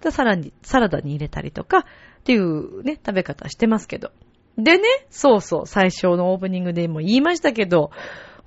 [0.04, 1.84] えさらに、サラダに入れたりとか、っ
[2.22, 4.12] ていうね、食べ方してますけど。
[4.56, 7.90] でね、そうそう、最初のオープニングでも言いましたけど、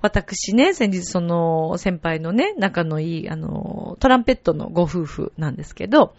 [0.00, 6.14] 私ね、先日その先輩のね、仲のいい、あの、トランペットのご夫婦なんですけど、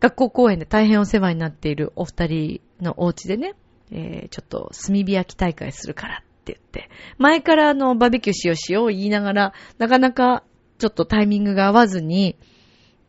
[0.00, 3.52] 学校公演で大変お世話になっているお二人のお家でね、
[3.90, 6.88] えー、ちょっと炭火焼き大会するからって言って、
[7.18, 10.44] 前からあの、バーベキューしようしよう言いながら、なかなか
[10.82, 12.34] ちょっとタイミングが合わずに、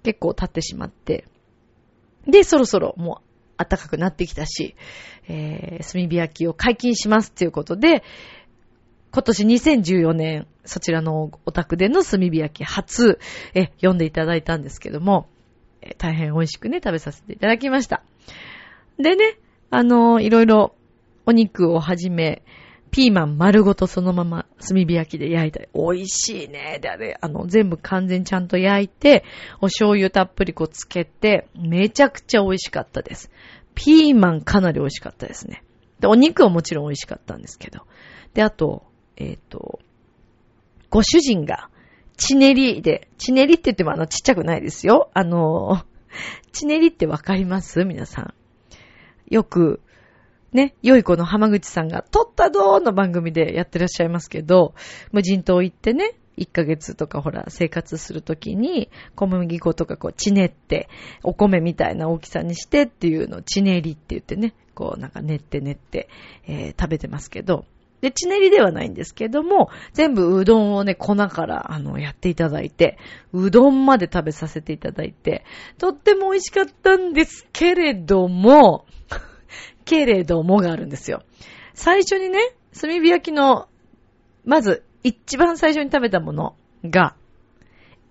[0.03, 1.25] 結構経ってしまって、
[2.27, 3.23] で、そろそろも
[3.57, 4.75] う暖かくなってきたし、
[5.27, 8.03] えー、炭火焼きを解禁しますっていうことで、
[9.11, 13.17] 今年2014年、そちらのお宅での炭火焼き初、
[13.55, 15.27] え、読んでいただいたんですけども、
[15.81, 18.03] え大変美味しくね、食べさせていただきました。
[18.99, 19.39] でね、
[19.71, 20.75] あのいろいろ
[21.25, 22.43] お肉をはじめ、
[22.93, 26.77] ピーマン丸ごとそのまま炭火焼きで焼いたり、美味しいね。
[26.79, 29.23] で、あれ、あの、全部完全ちゃんと焼いて、
[29.61, 33.31] お醤油たっぷりこうつけて、めちゃくちゃ美味しかったです。
[33.73, 35.63] ピーマンかなり美味しかったですね。
[36.01, 37.79] で、お肉はもちろん美味しかったんですけど。
[38.35, 38.83] で、あと、
[39.17, 39.79] えっ、と、
[40.91, 41.69] ご主人が、
[42.15, 45.09] チネリで、チネリって言ってもあの、ちっちゃくないですよ。
[45.15, 45.81] あの、
[46.51, 47.85] チネリってわかります？
[47.85, 48.33] 皆さん。
[49.33, 49.81] よく、
[50.53, 54.75] ね、良い子の浜口さんが、撮ったどーの番組でやってらっしゃいますけど、
[55.11, 60.89] 無人島行ってね、1ヶ月とかほら、生活するときに、小麦粉とかこう、ちねって、
[61.23, 66.09] お米みたいな大きさにしてっていうのを、ちねりって言ってね、こう、なんか練って練って、
[66.47, 67.65] えー食べてますけど、
[68.01, 72.97] で、ちねりではないんですけども、全部うどんをね、粉から、あの、やっていただいて、
[73.31, 75.45] うどんまで食べさせていただいて、
[75.77, 78.85] とっても美味しかったんですけれども、
[79.85, 81.23] けれどもがあるんですよ。
[81.73, 82.39] 最初にね、
[82.79, 83.67] 炭火焼きの、
[84.45, 87.15] まず、一番最初に食べたものが、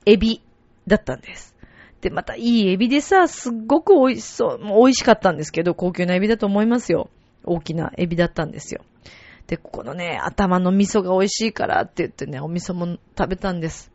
[0.05, 0.43] エビ
[0.87, 1.57] だったんです。
[2.01, 7.11] で、またいいエビでさ、すっごく美味しそう、美味しかったんですけど、高級なエビだと思いますよ。
[7.45, 8.83] 大きなエビだったんですよ。
[9.47, 13.93] で、ここのね、頭の味噌が美味しいからって言ってね、お味噌も食べたんです。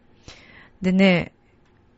[0.81, 1.33] でね、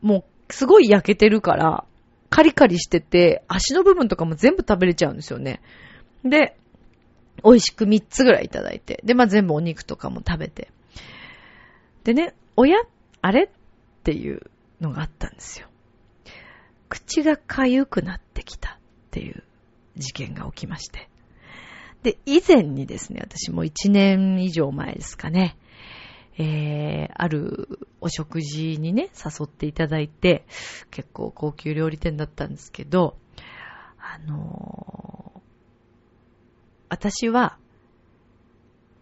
[0.00, 1.84] もう、すごい焼けてるから、
[2.30, 5.60] カリカリしてて、足の部分とかも全部食べれちゃうんですよね。
[6.24, 6.56] で、
[7.44, 9.00] 美味しく3つぐらいいただいて。
[9.04, 10.70] で、まあ全部お肉とかも食べて。
[12.04, 12.78] でね、おや
[13.20, 13.48] あれっ
[14.04, 14.42] ていう
[14.80, 15.66] のがあったんですよ。
[16.88, 18.78] 口が痒くなってきたっ
[19.10, 19.44] ていう
[19.96, 21.08] 事件が起きまして。
[22.02, 25.56] で、以前にですね、私も1年以上前ですかね、
[26.38, 30.46] えー、あるお食事にね、誘っていただいて、
[30.90, 33.16] 結構高級料理店だったんですけど、
[33.98, 35.10] あのー
[36.90, 37.56] 私は、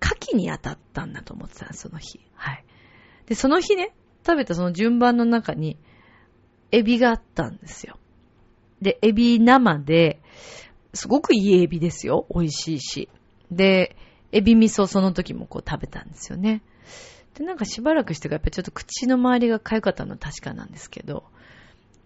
[0.00, 2.20] 牡蠣に当たったんだと思ってたんです、その日。
[2.34, 2.64] はい。
[3.26, 5.78] で、その日ね、食べたその順番の中に、
[6.70, 7.98] エビがあったんですよ。
[8.82, 10.20] で、エビ生で、
[10.92, 12.26] すごくいいエビですよ。
[12.32, 13.08] 美味しいし。
[13.50, 13.96] で、
[14.32, 16.62] エビ味噌その時もこう食べたんですよね。
[17.38, 21.24] で、なんかしばらくしてからやっぱちょっと口の周りが痒かったのは確かなんですけど。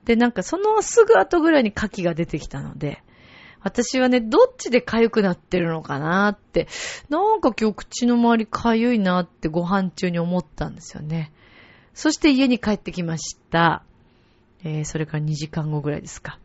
[0.05, 3.03] で、なんかそのすぐ後ぐらいに牡蠣が出てきたので、
[3.63, 6.69] 私はね、どっちで痒くなってるのかなって、
[7.09, 11.33] なんか今日口の周り痒いなってご飯中に思ったんですよね。
[11.95, 13.85] そして家に帰ってきました。
[14.65, 16.39] えー、それから2時間後ぐらいですか。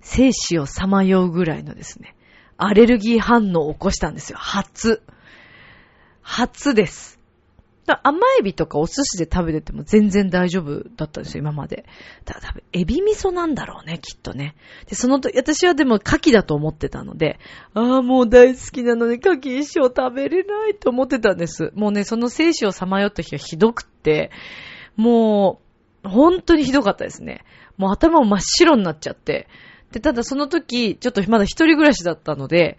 [0.00, 2.14] 生死をさまようぐらいのですね、
[2.58, 4.38] アレルギー反応を起こしたんですよ。
[4.38, 5.02] 初。
[6.28, 7.18] 初です。
[8.02, 11.86] 甘エビとかお寿司で食べてても全然大丈夫だったんですよ、今まで。
[12.26, 14.54] だから多分、エビ味噌なんだろうね、きっとね。
[14.86, 17.38] で、そのと、私はでも牡蠣だと思ってたので、
[17.72, 21.72] ああ、もう大好きなのに牡蠣一生食べれないと思ってたんです。
[21.74, 24.30] もうね、その生死をさまよった日はひどくって、
[24.96, 25.62] も
[26.04, 27.46] う、本当にひどかったですね。
[27.78, 29.48] もう頭も真っ白になっちゃって。
[29.92, 32.76] で、ただその時、ちょっとまだ一人暮らしだったので、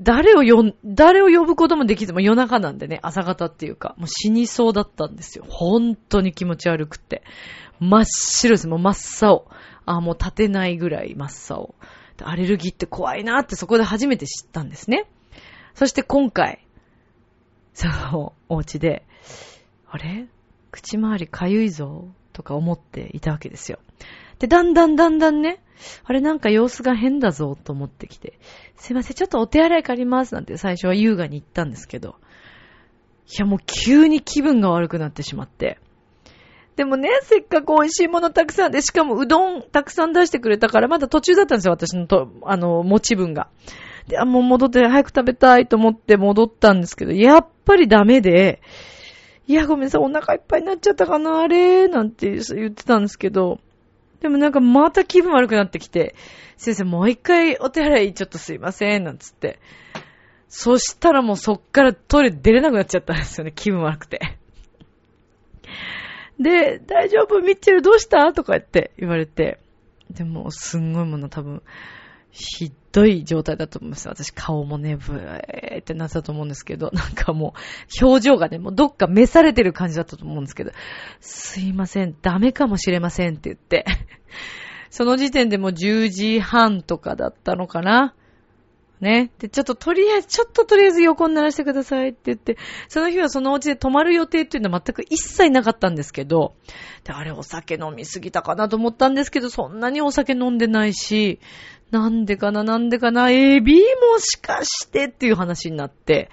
[0.00, 5.44] 誰を呼ん、誰を呼ぶこともできず、も夜中なんでね、朝方っていうか、もう死にそうだったんですよ。
[5.48, 7.22] 本当に気持ち悪くって。
[7.80, 8.66] 真っ白です。
[8.68, 9.46] もう真っ青。
[9.86, 11.74] あ、もう立てないぐらい真っ青。
[12.22, 15.08] アレルギーって怖いなってそこで初めて知ったんですね。
[15.74, 16.64] そして今回、
[17.72, 19.04] その、お家で、
[19.88, 20.28] あれ？
[20.70, 23.78] 口周りかゆいぞとか思っていたわけですよ。
[24.38, 25.62] で、だんだんだんだんね、
[26.04, 28.38] あれなんか様子が変だぞと思ってきて、
[28.76, 32.16] すいません、ちょっとお手洗い借りますなんて最初は優雅に言ったんですけど、
[33.26, 35.78] いやもう急に気分が悪くなってしまって。
[36.76, 43.48] でもね、せっかく美味しいものたくさんで、しかもうどんたくさん出してくれたから、まだ途中だったんですよ、私のと、あの、持ち分が。
[44.08, 48.60] で、あ、もう戻って早く食べたいと思って戻ったんですけど、やっぱりダメで、
[49.46, 53.60] いや、ごめんなさい、お腹いっぱいになっちゃったかな、あれなんて言ってたんですけど、
[54.24, 56.14] でもなんかまた気分悪くなってきて、
[56.56, 59.60] 先生もう一回お手洗いちょっとすいません、なんつって。
[60.48, 64.38] そしたらもうそっからトイレ出れなくなっちゃったんですよね、気分悪くて。
[66.40, 68.32] で、大丈夫ミッチェルどうした？
[68.32, 69.60] とか言って言われて。
[70.08, 71.62] でも、すんごいもの多分、
[72.30, 74.08] ひどい状態だと思います。
[74.08, 77.54] 私顔もね、ブーってなったと思うんですけど、なんかも
[78.02, 80.72] う、表情がね、もうどっか召されてる感じだったと思うんですけど、
[81.20, 83.84] すいません、ダメかもしれませんって言って、
[84.90, 88.14] その時点でもう10時半とかだったのかな？
[89.00, 89.32] ね。
[89.38, 92.56] で、ちょっととりあえず、ちょっととりあえず横にならせてくださいって言って、
[92.88, 96.54] その日はそのお家で泊まる予定っていうのは全く一切なかったんですけど、
[97.02, 101.40] で、あれお酒飲みすぎたかなと思ったんですけど、そんなにお酒飲んでないし、
[101.90, 106.30] なんでかな、なんでかな、エビもしかしてっていう話になって、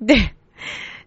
[0.00, 0.34] で、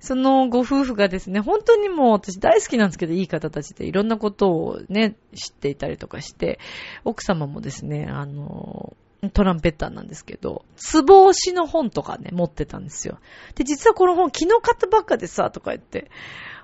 [0.03, 6.59] そのご夫婦がですね、本当にもう私大好きなんですけど、いい方たちでいろんなことをね、知っていたりとかして、
[7.05, 8.97] 奥様もですね、あの、
[9.31, 13.17] トランペッターなんですけど、ツボ押しの本とかね、持ってたんですよ。
[13.55, 16.11] で、実はこの本昨日買ったばっかでさ、とか言って、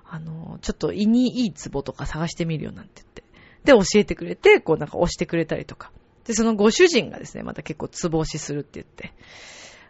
[0.04, 3.24] あの、ちょっと胃にいいツボとか探してみるよなんて言って。
[3.64, 5.94] で、教えてくれて、こうなんか押してくれたりとか。
[6.26, 9.14] で、そのご主人がですね、また結構ツボ押しするって言って、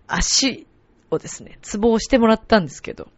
[0.05, 0.67] 足
[1.09, 3.09] をですね、ツボ押してもらったんですけど、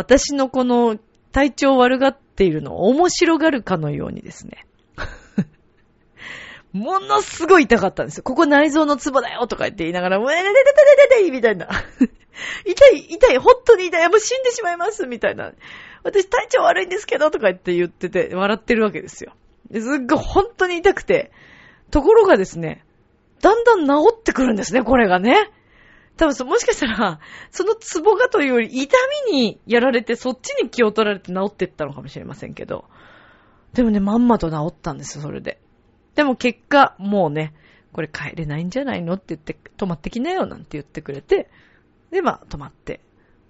[0.00, 0.96] 私のこの
[1.30, 4.66] 体調悪がっているのを面白がるかのようにですね、
[6.72, 8.22] ものすごい痛かったんですよ。
[8.22, 11.68] ここ内臓のツボだよとか言って言いながら、うえれれれれれれみたいな。
[12.64, 15.52] 痛い、痛い、本当に痛い、もう死んでしまいます、みたいな。
[16.02, 19.34] 私体調悪いんですけど、とか言って言ってて、笑ってるわけですよ。
[19.70, 21.30] すっごい本当に痛くて。
[21.90, 22.86] ところがですね、
[23.42, 25.50] だんだん治ってくるんですね、これがね。
[26.20, 27.18] 多分もしかしたら、
[27.50, 28.94] そのツボがというより痛
[29.32, 32.84] みにやられて、そっちに気を取られて治っていったのかもしれませんけど。
[33.72, 35.62] でもね、まんまと治ったんですよ、それで。
[36.16, 37.54] でも結果、もうね、
[37.94, 41.48] これ帰れないんじゃないのって言って、泊まってきなよなんて言ってくれて、
[42.10, 43.00] で、まあ、泊まって。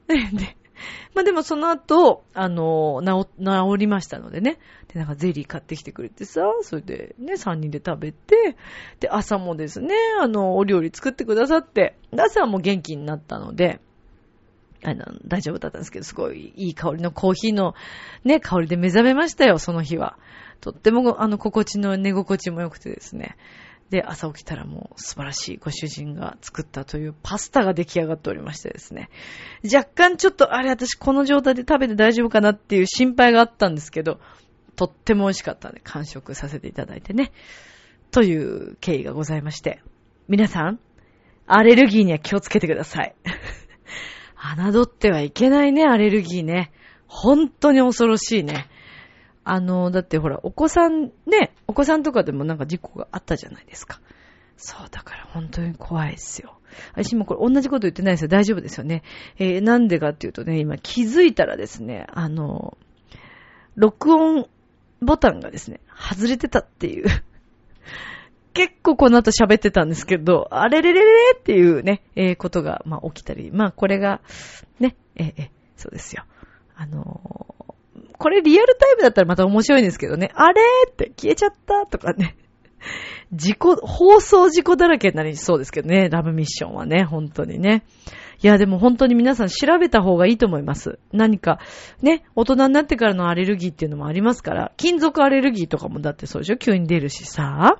[0.07, 0.57] で、
[1.15, 4.59] まあでもその後、あの、治、治りましたのでね。
[4.93, 8.57] で、なんかゼリー買ってきてくれてさ、それでね、3人で食べて、
[9.01, 13.81] で、朝もですね、あの、お料理作ってくださって、朝はもう元気になったので、
[14.83, 17.75] あの、大丈夫だったんですけど、すごいいい香りのコーヒーの
[18.25, 20.17] ね、香りで目覚めましたよ、その日は。
[20.61, 23.37] とっても、あの、心地の寝心地も良くてですね。
[23.91, 29.11] で、朝起きたらもう素晴らしいご主人が作ったというパスタが出来上がっておりましてですね。
[29.65, 34.21] 若干ちょっと、あれ私この状態で食べて大丈夫かなっていう心配があったんですけど、
[34.77, 37.33] とっても美味しかったんで完食させていただいてね。
[38.13, 39.83] という経緯がございまして。
[40.29, 40.79] 皆さん、
[41.47, 43.17] アレルギーには気をつけてください。
[44.57, 46.71] 侮ってはいけないね、アレルギーね。
[47.09, 48.69] 本当に恐ろしいね。
[49.45, 54.01] あの、だってほら、お子さん、ね、お子さんとかでもなんか事故があったじゃないですか。
[54.57, 56.59] そう、だから本当に怖いですよ。
[56.93, 58.29] 私もこれ同じこと言ってないですよ。
[58.29, 59.03] 大丈夫ですよね。
[59.39, 62.77] えー、なんでかっていうとね、今気づいたらですね、あの、
[63.75, 64.49] 録音
[65.01, 67.07] ボタンがですね、外れてたっていう。
[68.53, 74.21] 結構この後喋ってたんですけど、あれれれれれっていうね、えー、ことが、まあ起きたり、まあこれが、
[74.79, 76.25] ね、えー、えー、そうですよ。
[76.77, 77.40] あの
[78.21, 82.37] これリアルタイムだったらまた面白いんですけどね、あれって消えちゃったとかね。
[83.33, 87.83] 事故、放送事故だらけになりそうですけどね、ラブミッションはね、本当にね。
[88.43, 90.99] いや、でも本当に皆さん調べた方がいいと思います。
[91.13, 91.61] 何か、
[92.03, 96.57] ね、大人になってからのアレルギーっていうのもありますから、金属アレルギーとかもだってそうでしょ？
[96.59, 97.79] 急に出るしさ。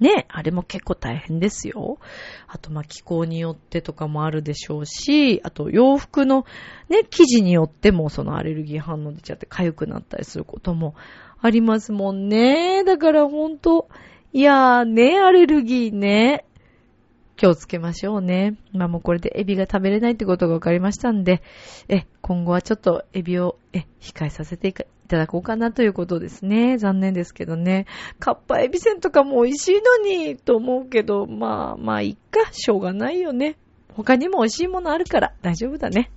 [0.00, 1.98] ね、あれも結構大変ですよ。
[2.46, 6.44] あと、ま、気候によってとかもあるでしょうし、あと、洋服の
[6.88, 10.94] ね、生地によってもそのアレルギー反応出ちゃって痒くなったりすることも
[11.40, 12.84] ありますもんね。
[12.84, 13.88] だからほんと、
[14.32, 16.44] いやーね、アレルギーね。
[17.38, 18.56] 気をつけましょうね。
[18.72, 21.40] まあもうこれでエビが食べれないってことが分かりましたんで、
[21.88, 26.78] え、今後はちょっとエビを、え、控えさせていただこうかなということですね。
[26.78, 27.86] 残念ですけどね。
[28.18, 33.56] カッパエビせんとかも美味しいのに、と思うけど、まあ、まあいっか、しょうがないよね。
[33.94, 36.10] 他にも美味しいものあるから大丈夫だね。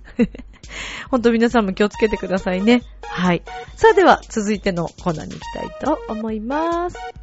[1.10, 2.82] ほんと皆さんも気をつけてくださいね。
[3.02, 3.42] はい。
[3.76, 7.21] さあでは続いてのコーナーに行きたいと思います。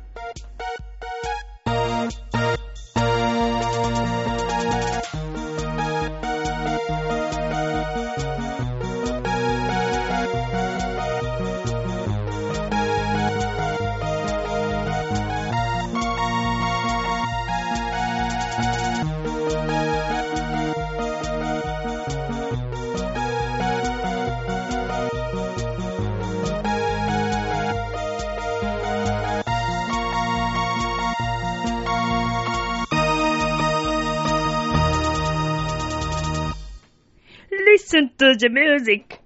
[38.00, 39.20] Listen to the music.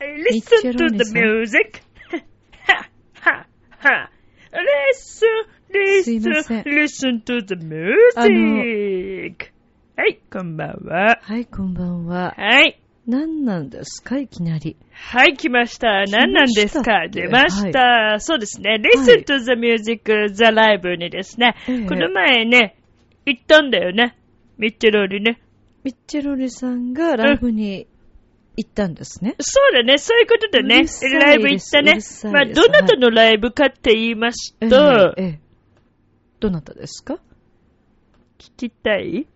[0.00, 1.82] Listen to the music.
[4.52, 5.28] Listen,
[6.02, 7.56] すいま listen, せん listen to the
[8.16, 9.52] あの music.
[9.96, 11.18] はい、こんばんは。
[11.20, 12.34] はい、こんばんは。
[12.36, 12.80] はい。
[13.06, 14.76] 何なんですかいきなり。
[14.92, 15.88] はい、来ました。
[15.88, 18.16] 来ました何なんですか出ました。
[18.18, 18.80] そうですね。
[18.82, 22.76] Listen to the music, the live にですね、ええこの前ね、
[23.26, 24.16] 行ったんだよね。
[24.58, 25.40] ミッチェローにね。
[25.86, 27.86] ミッチェロリさんがライブに
[28.56, 29.36] 行ったんですね。
[29.38, 30.84] そうだね、そういうことだね。
[31.20, 32.00] ライブ行ったね。
[32.24, 35.40] まあ、どなたのライブかって言いますえと、えええ。
[36.40, 37.20] どなたですか？
[38.36, 39.28] 聞きたい？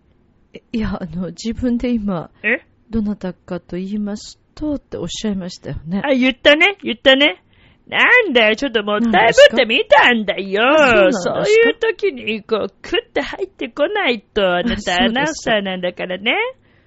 [0.53, 2.67] えいや、あの、自分で今、え？
[2.91, 6.03] どなたかと言いますとっておっしゃいましたよね。
[6.05, 7.45] あ、言ったね、言ったね。
[7.91, 10.63] なんだよ、ちょっともったいぶってみたんだよ。
[10.63, 16.33] あそそういう時に、こう、クって入ってこないと、あなたアナウンサーなんだからね。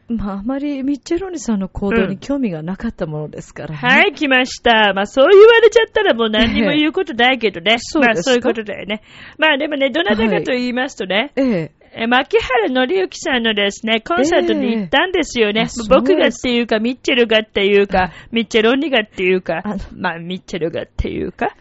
[0.10, 3.76] まあ、あまりミッチェロニさんの行動に興味がなかったものですからね。
[3.78, 4.94] はい、来ました。
[4.94, 7.78] まあ、そう言われちゃったらもう何にも言うことないけどね。
[7.80, 8.16] そうですか？
[8.16, 9.02] まあ、そういうことだよね。
[9.38, 11.72] まあ、でもね、どなたかと言いますとね、ええ。
[11.96, 15.62] え牧原紀之さんのですね、コンサートに行ったんですよね。
[15.62, 19.62] ええあそう僕がっていうか、ミッチェルがっていうか、ミッチェロニがっていうか
[19.96, 21.56] まあ、ミッチェルがっていうか。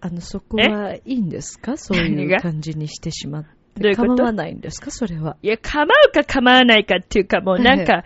[0.00, 1.76] あの、そこはいいんですか？
[1.76, 3.48] そういう感じにしてしまって。
[3.80, 4.16] どういうこと？
[4.16, 4.90] 構わないんですか？
[4.90, 5.36] それは。
[5.42, 8.04] いや、構うか構わないかっていうか、もうなんか、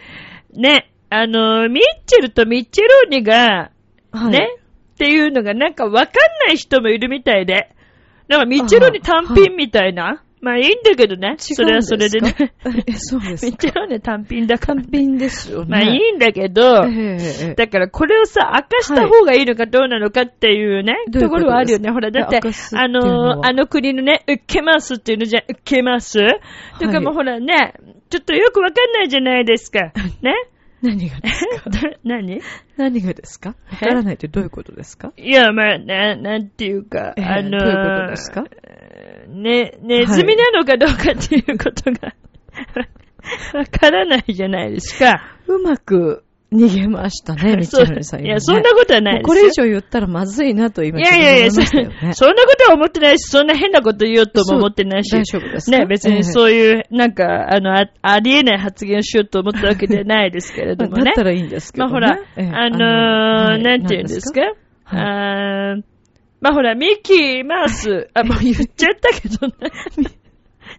[0.53, 3.70] ね、あの、ミッチェルとミッチェロニが、
[4.12, 4.31] はい。
[4.31, 4.49] ね、
[4.95, 6.12] っていうのがなんかわかん
[6.47, 7.74] ない人もいるみたいで。
[8.29, 10.22] なんかミッチェロニ単品みたいな。
[10.41, 11.37] まあいいんだけどね。
[11.39, 12.34] それはそれでね。
[12.87, 14.82] え、そうですミッチェロニ単品だから。
[14.82, 15.66] 単品ですよね。
[15.70, 16.82] まあいいんだけど、
[17.57, 21.91] だからこれをさ、明かした方がいいのかどうなのかっていうね、どういとところはあるよね。
[21.91, 22.41] ほら、だって
[22.74, 26.18] あのあの国のね、受けますっていうのじゃ、受けます？
[26.18, 26.39] だ
[26.87, 27.74] からもうほらね、
[28.11, 29.93] ちょっとよくわかんないじゃないですか。
[30.22, 30.34] ね？
[30.82, 31.70] 何がですか？
[32.05, 32.41] 何？
[32.76, 33.57] 何がですか？
[33.72, 35.12] わからないってどういうことですか？
[35.16, 38.45] いや、まあ、な、なんていうか、ええあのどういうことですか？
[39.29, 42.14] ね、ネズミなのかどうかっていうことが、
[43.55, 45.20] わからないじゃないですか。
[45.49, 46.22] うまく
[46.53, 49.27] 逃げましたね、ミッチェルさん、いや、そんなことはないですよ。
[49.29, 51.91] これ以上言ったらまずいなと今いやいやいや、自そんな
[52.47, 55.11] ことは思ってないし、そんな変なこと言おうとも思ってないし。
[55.12, 61.05] 大丈夫ですかね、別にそういう、なんか、あのあ、ありえない発言をしようと思ったわけではないですけれどもね。
[61.07, 61.24] だった。
[61.24, 61.91] らいいんですけど、ね。
[61.93, 62.49] まあほら、ええ。
[62.49, 63.62] あのーはい。
[63.62, 64.41] なんて言うんですか？
[64.93, 65.83] 何あー
[66.41, 69.55] まあほら、ミッキーマウス、あ、もう言っちゃったけどね。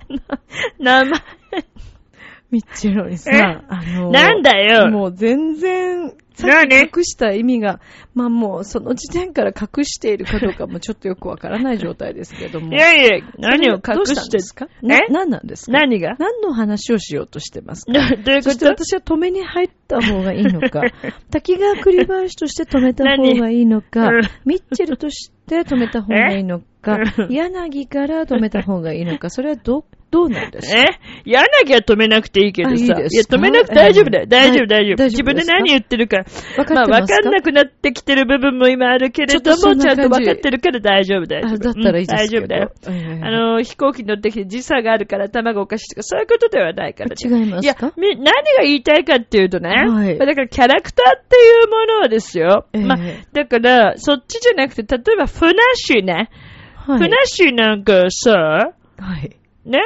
[0.80, 1.22] な名前、
[2.52, 4.90] ミッチェロにさえ、あのーなんだよ。
[4.90, 7.80] もう全然、さっ何き隠した意味が、
[8.14, 12.74] まあもうその時点から隠しているかどうかもちょっとよくわからない状態ですけども。
[12.74, 14.38] いやいや、何を隠して？
[14.38, 14.68] ですか？
[14.82, 15.72] 何なんですか？
[15.72, 16.16] 何が？
[16.20, 17.92] 何の話をしようとしてますか？
[17.94, 20.82] どどういうそしてこと私は止めに入った方がいいのか、
[21.32, 24.12] 滝川栗林として止めた方がいいのか。
[24.46, 27.00] ミッチェルとして止めた方がいいのか。
[27.30, 30.80] え、柳から止めた方がいいのか、それはど、どうなんですか？
[30.80, 30.86] え？
[31.26, 32.76] 柳は止めなくていいけどさ。
[32.76, 34.24] あいいや、止めなくて大丈夫だよ。
[34.24, 35.04] ええ大丈夫、大丈夫。
[35.04, 36.18] 自分で何言ってるか。
[36.58, 41.58] わかまあ、かかんなくなってきてる部分も今あるけれども、ちゃんとわかってるから大丈夫、大丈あ夫。
[41.58, 42.42] だったらいいですけど。
[42.42, 42.72] 丈夫だよ。
[42.90, 47.16] ええあの、飛行機乗ってきて時差があるから卵おかしいとか、そういうことではないからね。
[47.22, 48.32] 違いまいやすか、み何が
[48.64, 52.66] 言いたいかっていうとね、はいだからキャラクターっていうものをですよ。
[52.74, 52.98] ええまあ、
[53.34, 56.30] だから、そっちじゃなくて、例えば、フナッシュね。
[56.76, 57.00] はい。
[57.00, 58.32] フナッシュなんかさ、
[59.00, 59.36] はい。
[59.66, 59.80] ね、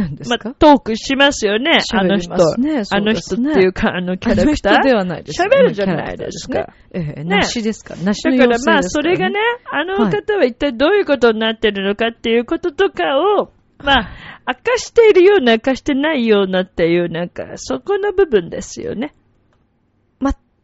[0.00, 2.34] 何ですか、まあ、トークしますよね、あの人。
[2.58, 2.82] ね。
[2.90, 4.72] あの人っていうか、あのキャラクター。
[4.72, 5.42] あの人ではないです。
[5.42, 7.14] 喋るじゃないですかキャラクターですね。
[7.16, 7.94] ええ、梨ですか？
[8.02, 9.38] 梨のだからまあ、それがね、
[9.70, 13.04] あの方は一体どういうことになってるのかっていうこととか
[13.38, 14.10] を、まあ、
[14.48, 19.14] 明かしているような、明かしてないようなっていう、なんか、そこの部分ですよね。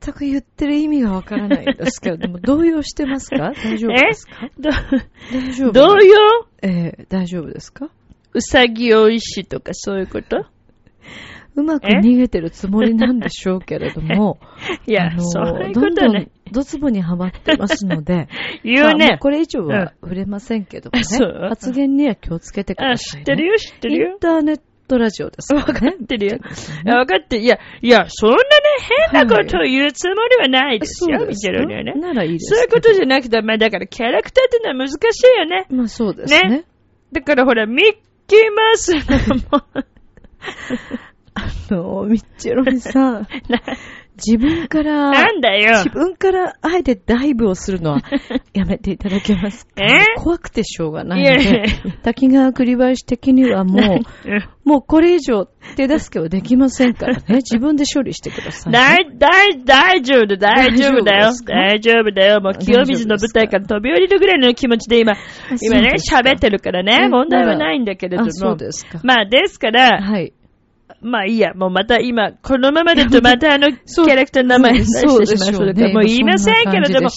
[0.00, 3.52] 全く言ってる意味がわからないんですけれども、 動揺してますか？
[3.64, 4.48] 大丈夫ですか？
[4.58, 4.70] ど
[5.32, 6.16] 大丈夫同様
[6.62, 6.68] え
[6.98, 7.88] え大丈夫ですか？
[8.36, 10.44] うさぎおいしとかそういうこと？
[11.54, 14.38] うまく逃げてるつもりなんでしょうけれども、
[14.86, 16.28] いやあ、のそういうどんどんことはね。
[16.52, 18.28] ドツボにはまってますので、
[18.62, 19.18] 言うねまあ。
[19.18, 21.46] これ以上は触れませんけどもね、そう？
[21.48, 23.24] 発言には気をつけてくあ、ださい、ね。
[23.24, 24.18] 知ってるよ、知ってるよイン。
[24.18, 25.86] ターネットラジオですからね。
[25.88, 26.36] わかってるよ。
[26.36, 28.42] いや、わかって、いや、いや、そんなね、
[29.12, 31.94] 変なことを言うつもりはないですよ、見てるにはね。
[31.94, 35.66] ならいいですそういうことじゃゃなくて、まあだからキャラクターってのは難しいよね。
[35.70, 36.48] まあそうですね。
[36.50, 36.64] ね
[37.12, 39.64] だからほら、ミッキーマウスのも、
[41.34, 43.26] あの、ミッチェロニさ
[44.16, 45.90] 自分から、なんだよ自。
[45.90, 48.00] 分からあえてダイブをするのは
[48.54, 49.72] やめていただけますか？
[49.76, 50.00] え？
[50.16, 54.00] 怖くてしょうがないいやいやので、滝川栗林的にはも
[54.64, 55.46] う、もうこれ以上
[55.76, 57.22] 手助けはできませんからね。
[57.46, 58.78] 自分で処理してください、ね。
[59.18, 62.40] 大、大、大丈夫だ、大丈夫だよ大丈夫だよ。
[62.40, 65.14] もう清水の舞台から飛び降りるぐらいの気持ちで今、
[65.60, 68.28] 今ね、喋ってるからね、え問題はないんだけれども。
[68.28, 69.00] あそうですか。
[69.02, 70.32] まあ、ですから、はい。
[71.00, 75.74] まあいいや、もうまた今、このままだとまたあの、 キャラクターの名前出してしまうそうでしょうね。
[75.74, 77.08] から、もう言いませんけれども、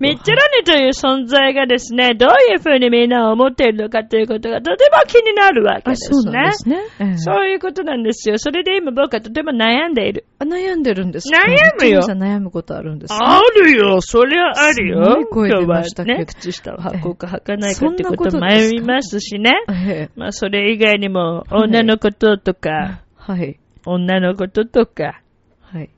[0.00, 6.38] ミッチェロニという存在がですね、どういうふうにみんな思っているのかということがとても気になるわけあ、ですそうで。
[6.52, 6.78] すね。
[7.00, 7.16] ええ。
[7.16, 8.38] そういうことなんですよ。
[8.38, 10.26] それで今僕はとても悩んでいる。
[10.38, 11.30] あ悩んでるんです。
[11.30, 12.00] か悩むよ。
[12.02, 15.26] 悩むことあるんですかあるよ、そりゃあるすよ。
[15.30, 19.52] ごいね、靴下を履こうか履かないかってこと迷いますしね。
[19.68, 20.10] ええ。
[20.16, 23.58] まあそれ以外にも、女のこととか、はい。
[23.86, 25.22] 女のこととか、
[25.60, 25.90] はい。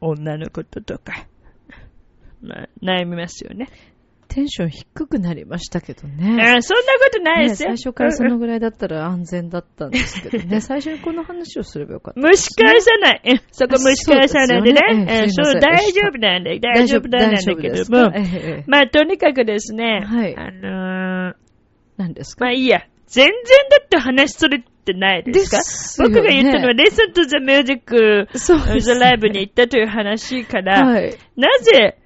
[0.00, 1.26] 女のこととか、
[2.42, 3.68] まあ悩みますよね。
[4.28, 6.62] テンション低くなりましたけどあね。
[6.62, 7.70] そんなことないねですよ。
[7.70, 10.60] 最初からそのぐらいだったら安全だったんですけどね。
[10.62, 12.20] 最初にこの話をすればよかった。
[12.20, 13.20] 蒸し返さない。
[13.24, 15.26] えそこ蒸し返さないでね。
[15.28, 16.60] そう大丈夫なんだよ。
[16.60, 18.12] 大丈夫なんだけども
[18.68, 20.00] まあ、とにかくですね。
[20.06, 21.34] はいあのー
[21.96, 22.46] 何ですか？
[22.46, 22.86] まあいいや。
[23.08, 23.34] 全然
[23.70, 25.58] だって話それてないですか？
[25.58, 26.14] ですよね。
[26.14, 28.28] 僕が言ったのは、レッスンとザ・ミュージック、
[28.80, 31.16] ザ・ライブに行ったという話から、はい。
[31.36, 31.98] なぜ、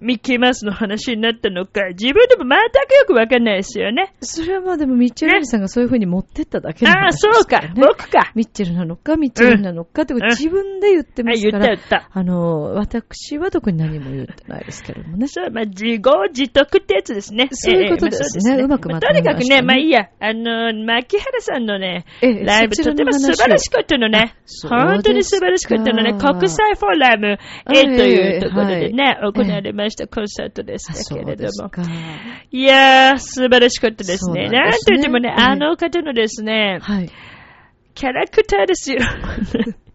[0.00, 4.14] ミッキーマウスの話になったのか、自分でも全くよくわかんないですよね。
[4.20, 7.74] それはまあでもミッチェルリさんがそういう風に持ってっただけのああ、話そうか、ですからね。
[7.76, 8.32] 僕か。
[8.34, 12.08] ミッチェルなのか、ミッチェルなのかって自分で言ってますから、った言った。
[12.12, 15.26] あの、私は特に何も言ってないですけれどもね。
[15.28, 17.48] そう、まあ、自業自得ってやつですね。
[17.52, 24.34] そういうことですねええうまくまととにかくね、めましたねまあいいや、あの、牧原さんのね、ええライブとても素晴らしかったのね。
[24.44, 26.12] そうですか本当に素晴らしかったのね。
[26.12, 27.38] 国際フォーラム
[27.72, 31.70] A というところでね、行われましたコンサートでしあたけれども。
[32.50, 34.48] いやー、素晴らしかったですね。
[34.48, 37.10] なんといってもね、ええあの方のですね、はい。
[37.94, 38.98] キャラクターですよ。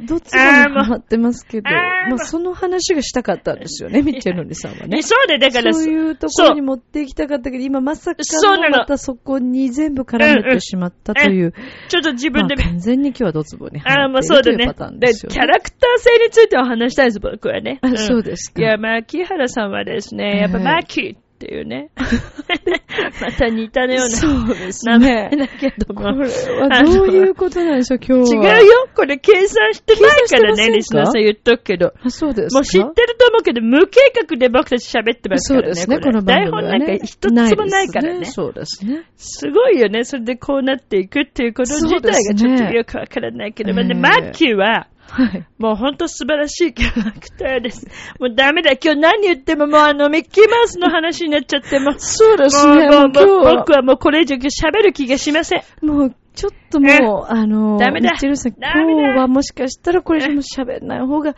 [0.00, 2.18] どっちかにハマってますけど、まあ。
[2.18, 5.02] その話がしたかったんですよね、ミッチェルリさんはね。
[5.02, 11.52] そうで、だから、そういうところに持っていきたかったけど、今まさかそうなののまたそこに全部絡めてしまったという、
[11.88, 14.66] ちょっと自まあ分で、完全に今日はドツボにああ、入もうっていうるというそだね。
[14.66, 15.34] パターンでですよね。
[15.34, 17.80] キャラクター性についてお話したいです、僕はね。
[17.96, 18.62] そうですか。
[18.62, 20.64] いや、まあ、木原さんはですね、やっぱええ。
[20.64, 21.90] マーキーっていうね、
[23.22, 26.00] また似たようなそうです名前だけども。
[26.00, 28.58] これはどういうことなんでしょう、今日違うは。
[28.60, 31.92] よこれ計算してないからね、リスナーさん言っとくけど。
[32.02, 32.58] あ、そうですか？
[32.58, 35.74] もう知ってると思うけど、無計画で僕たち喋ってますからね。
[35.74, 36.68] そうですね、れこの番組は、ね。
[36.70, 38.18] 台本なんか一つもないからね。
[38.18, 39.04] ですそうですね。
[39.16, 40.02] すごいよね。
[40.02, 45.46] それでこうなっていくっていうこと自体がちょっとよくわからないけど、ねまあねマッキーは、はい。
[45.58, 47.86] もうほんと素晴らしいキャラクターです。
[48.20, 48.72] もうダメだ。
[48.72, 51.94] 今日何言ってももうあのミッキーマウスの話になっちゃっても。
[51.98, 52.88] そうですね。
[52.88, 55.62] もうもう僕はもうこれ以上喋る気がしません。
[55.82, 61.34] もう、ちょっともう、あの、ダメだミッチェルさん、ダメだ今日はもしかしたらこれ以上も喋らない方が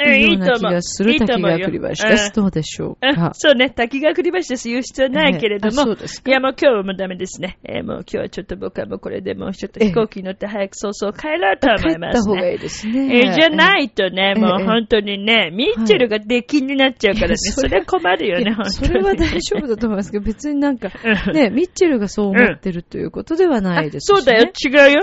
[0.00, 2.32] えいいような気がする滝川栗林です。
[2.32, 3.30] どうでしょううんか。
[3.34, 7.58] そうね、滝川栗林です言う必要はないけれども、いやもう今日はもうダメですね。
[7.64, 12.20] えーもう今日はちょっと僕はもうこれでもうちょっと飛行機に乗って早く早々帰ろうと思帰いますね。
[12.20, 13.26] った方がいいですね。
[13.26, 18.70] えーじゃないとね、ええもう本当にね、ミッチェルが出禁になっちゃうからね、それ困るよね、本当に。
[18.70, 20.90] それは大丈夫だと思いますけど、別になんか、
[21.26, 25.00] うんね、ミッチェルがそう思ってるということではないですし、ねそうだよ、違うよ。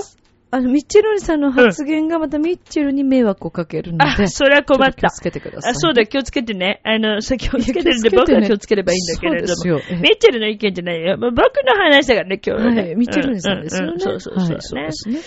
[0.52, 5.22] あの、ミッチェルさんの発言がまたミッチェルに迷惑をかけるので、あ、それは困った気をつ。
[5.22, 5.72] けてください。
[5.72, 6.80] あ、そうだ、気をつけてね。
[6.86, 9.56] あの、そう気をつけてるんで、僕は気をつければいいんだけれども。
[9.56, 11.18] そうですよええミッチェルの意見じゃないよ。
[11.18, 12.82] 僕の話だからね、今日はね。
[12.84, 13.94] はい、ミッチェルさんですよね。
[13.94, 15.20] ううそうそうそう、はい、そうねですね。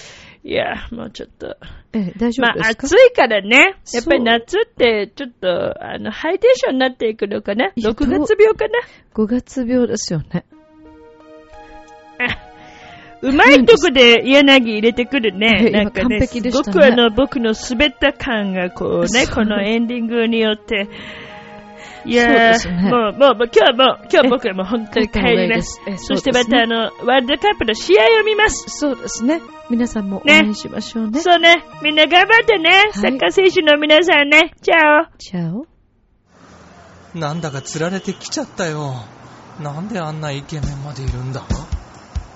[0.45, 1.57] いや、もうちょっと。
[1.93, 3.74] ええ、大丈まあ、夫ですか、暑いからね。
[3.93, 7.66] やっぱり夏って、ちょっと、あの、ハイテンションになっていくのかな？
[7.66, 8.80] いや6月病かな
[9.14, 10.47] ？5月病ですよね。
[13.21, 15.64] うまいとこで柳入れてくるね。
[15.69, 20.89] えなんかね、ねすごくあの、僕の滑った感がこうね、このエンディングによって、
[22.05, 25.81] いそうやー、ですねもう、もう、もう今日はもう、今日は僕はもう本当に帰ります。
[25.87, 28.64] ええそしてまたあの、ワールドカップの試合を見ます。
[28.69, 29.41] そうですね。
[29.69, 31.21] 皆さんも応ね援しましょうね。
[31.21, 31.64] そうね。
[31.83, 32.91] みんな頑張ってね。
[32.93, 34.53] サッカー選手の皆さんね。
[34.62, 35.19] チャオ。
[35.19, 35.66] チャオ。
[37.14, 38.95] なんだか釣られてきちゃったよ。
[39.61, 41.43] なんであんなイケメンまでいるんだ？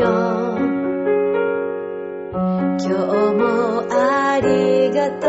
[0.00, 0.80] ーション
[2.78, 2.94] 今日
[3.34, 5.28] もありがと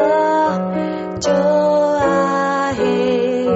[1.18, 3.52] うジョアヘヨ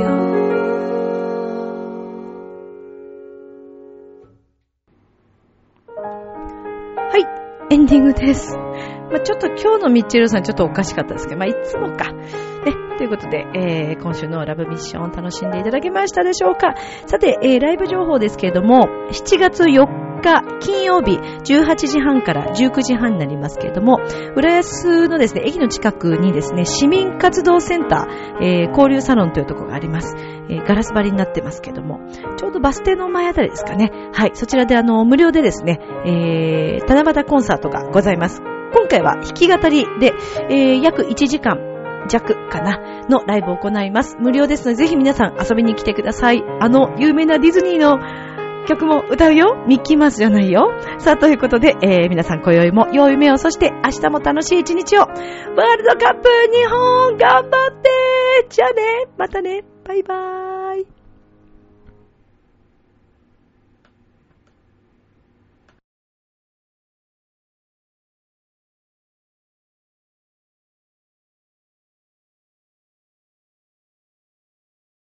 [6.98, 8.58] はい、エンディングです。
[8.58, 12.12] まあ、ちょっと今日のミッチェルさんちょっとおかしかったですけど、まあ、いつもか。
[12.12, 12.26] ね、
[12.98, 20.05] ということで、えー、今週のラブミッションを楽しんでいただけましたでしょうかさて、えー、ライブ情報ですけれども、7月4日
[20.60, 24.00] 金曜日18時半から19時半になりますけれども、
[24.36, 30.16] 浦安のですね、駅の近くにですね、市民活動センター、えー、交流サロンというところがあります。
[30.50, 32.00] えーガラス張りになってますけども、
[32.38, 33.92] ちょうどバス停の前あたりですかね。
[34.14, 38.42] はい、そちらであの、無料でですね、えー、七夕コンサートがございます。
[38.74, 40.14] 今回は弾き語りで、
[40.50, 41.60] えー、約1時間
[42.10, 44.18] 弱かな、のライブを行います。
[44.20, 46.44] 無料ですので、ぜひ皆さん遊びに来てください。
[46.60, 48.00] あの、有名なディズニーの
[48.66, 49.64] 曲も歌うよ。
[49.68, 50.72] ミッキーマウスじゃないよ。
[51.00, 55.02] さあ、ということで、えー、皆さん今宵も良い目を、そして明日も楽しい一日を。
[55.02, 57.90] ワールドカップ日本頑張って。
[58.50, 59.08] じゃあね。
[59.18, 59.64] またね。
[59.86, 60.55] バイバーイ。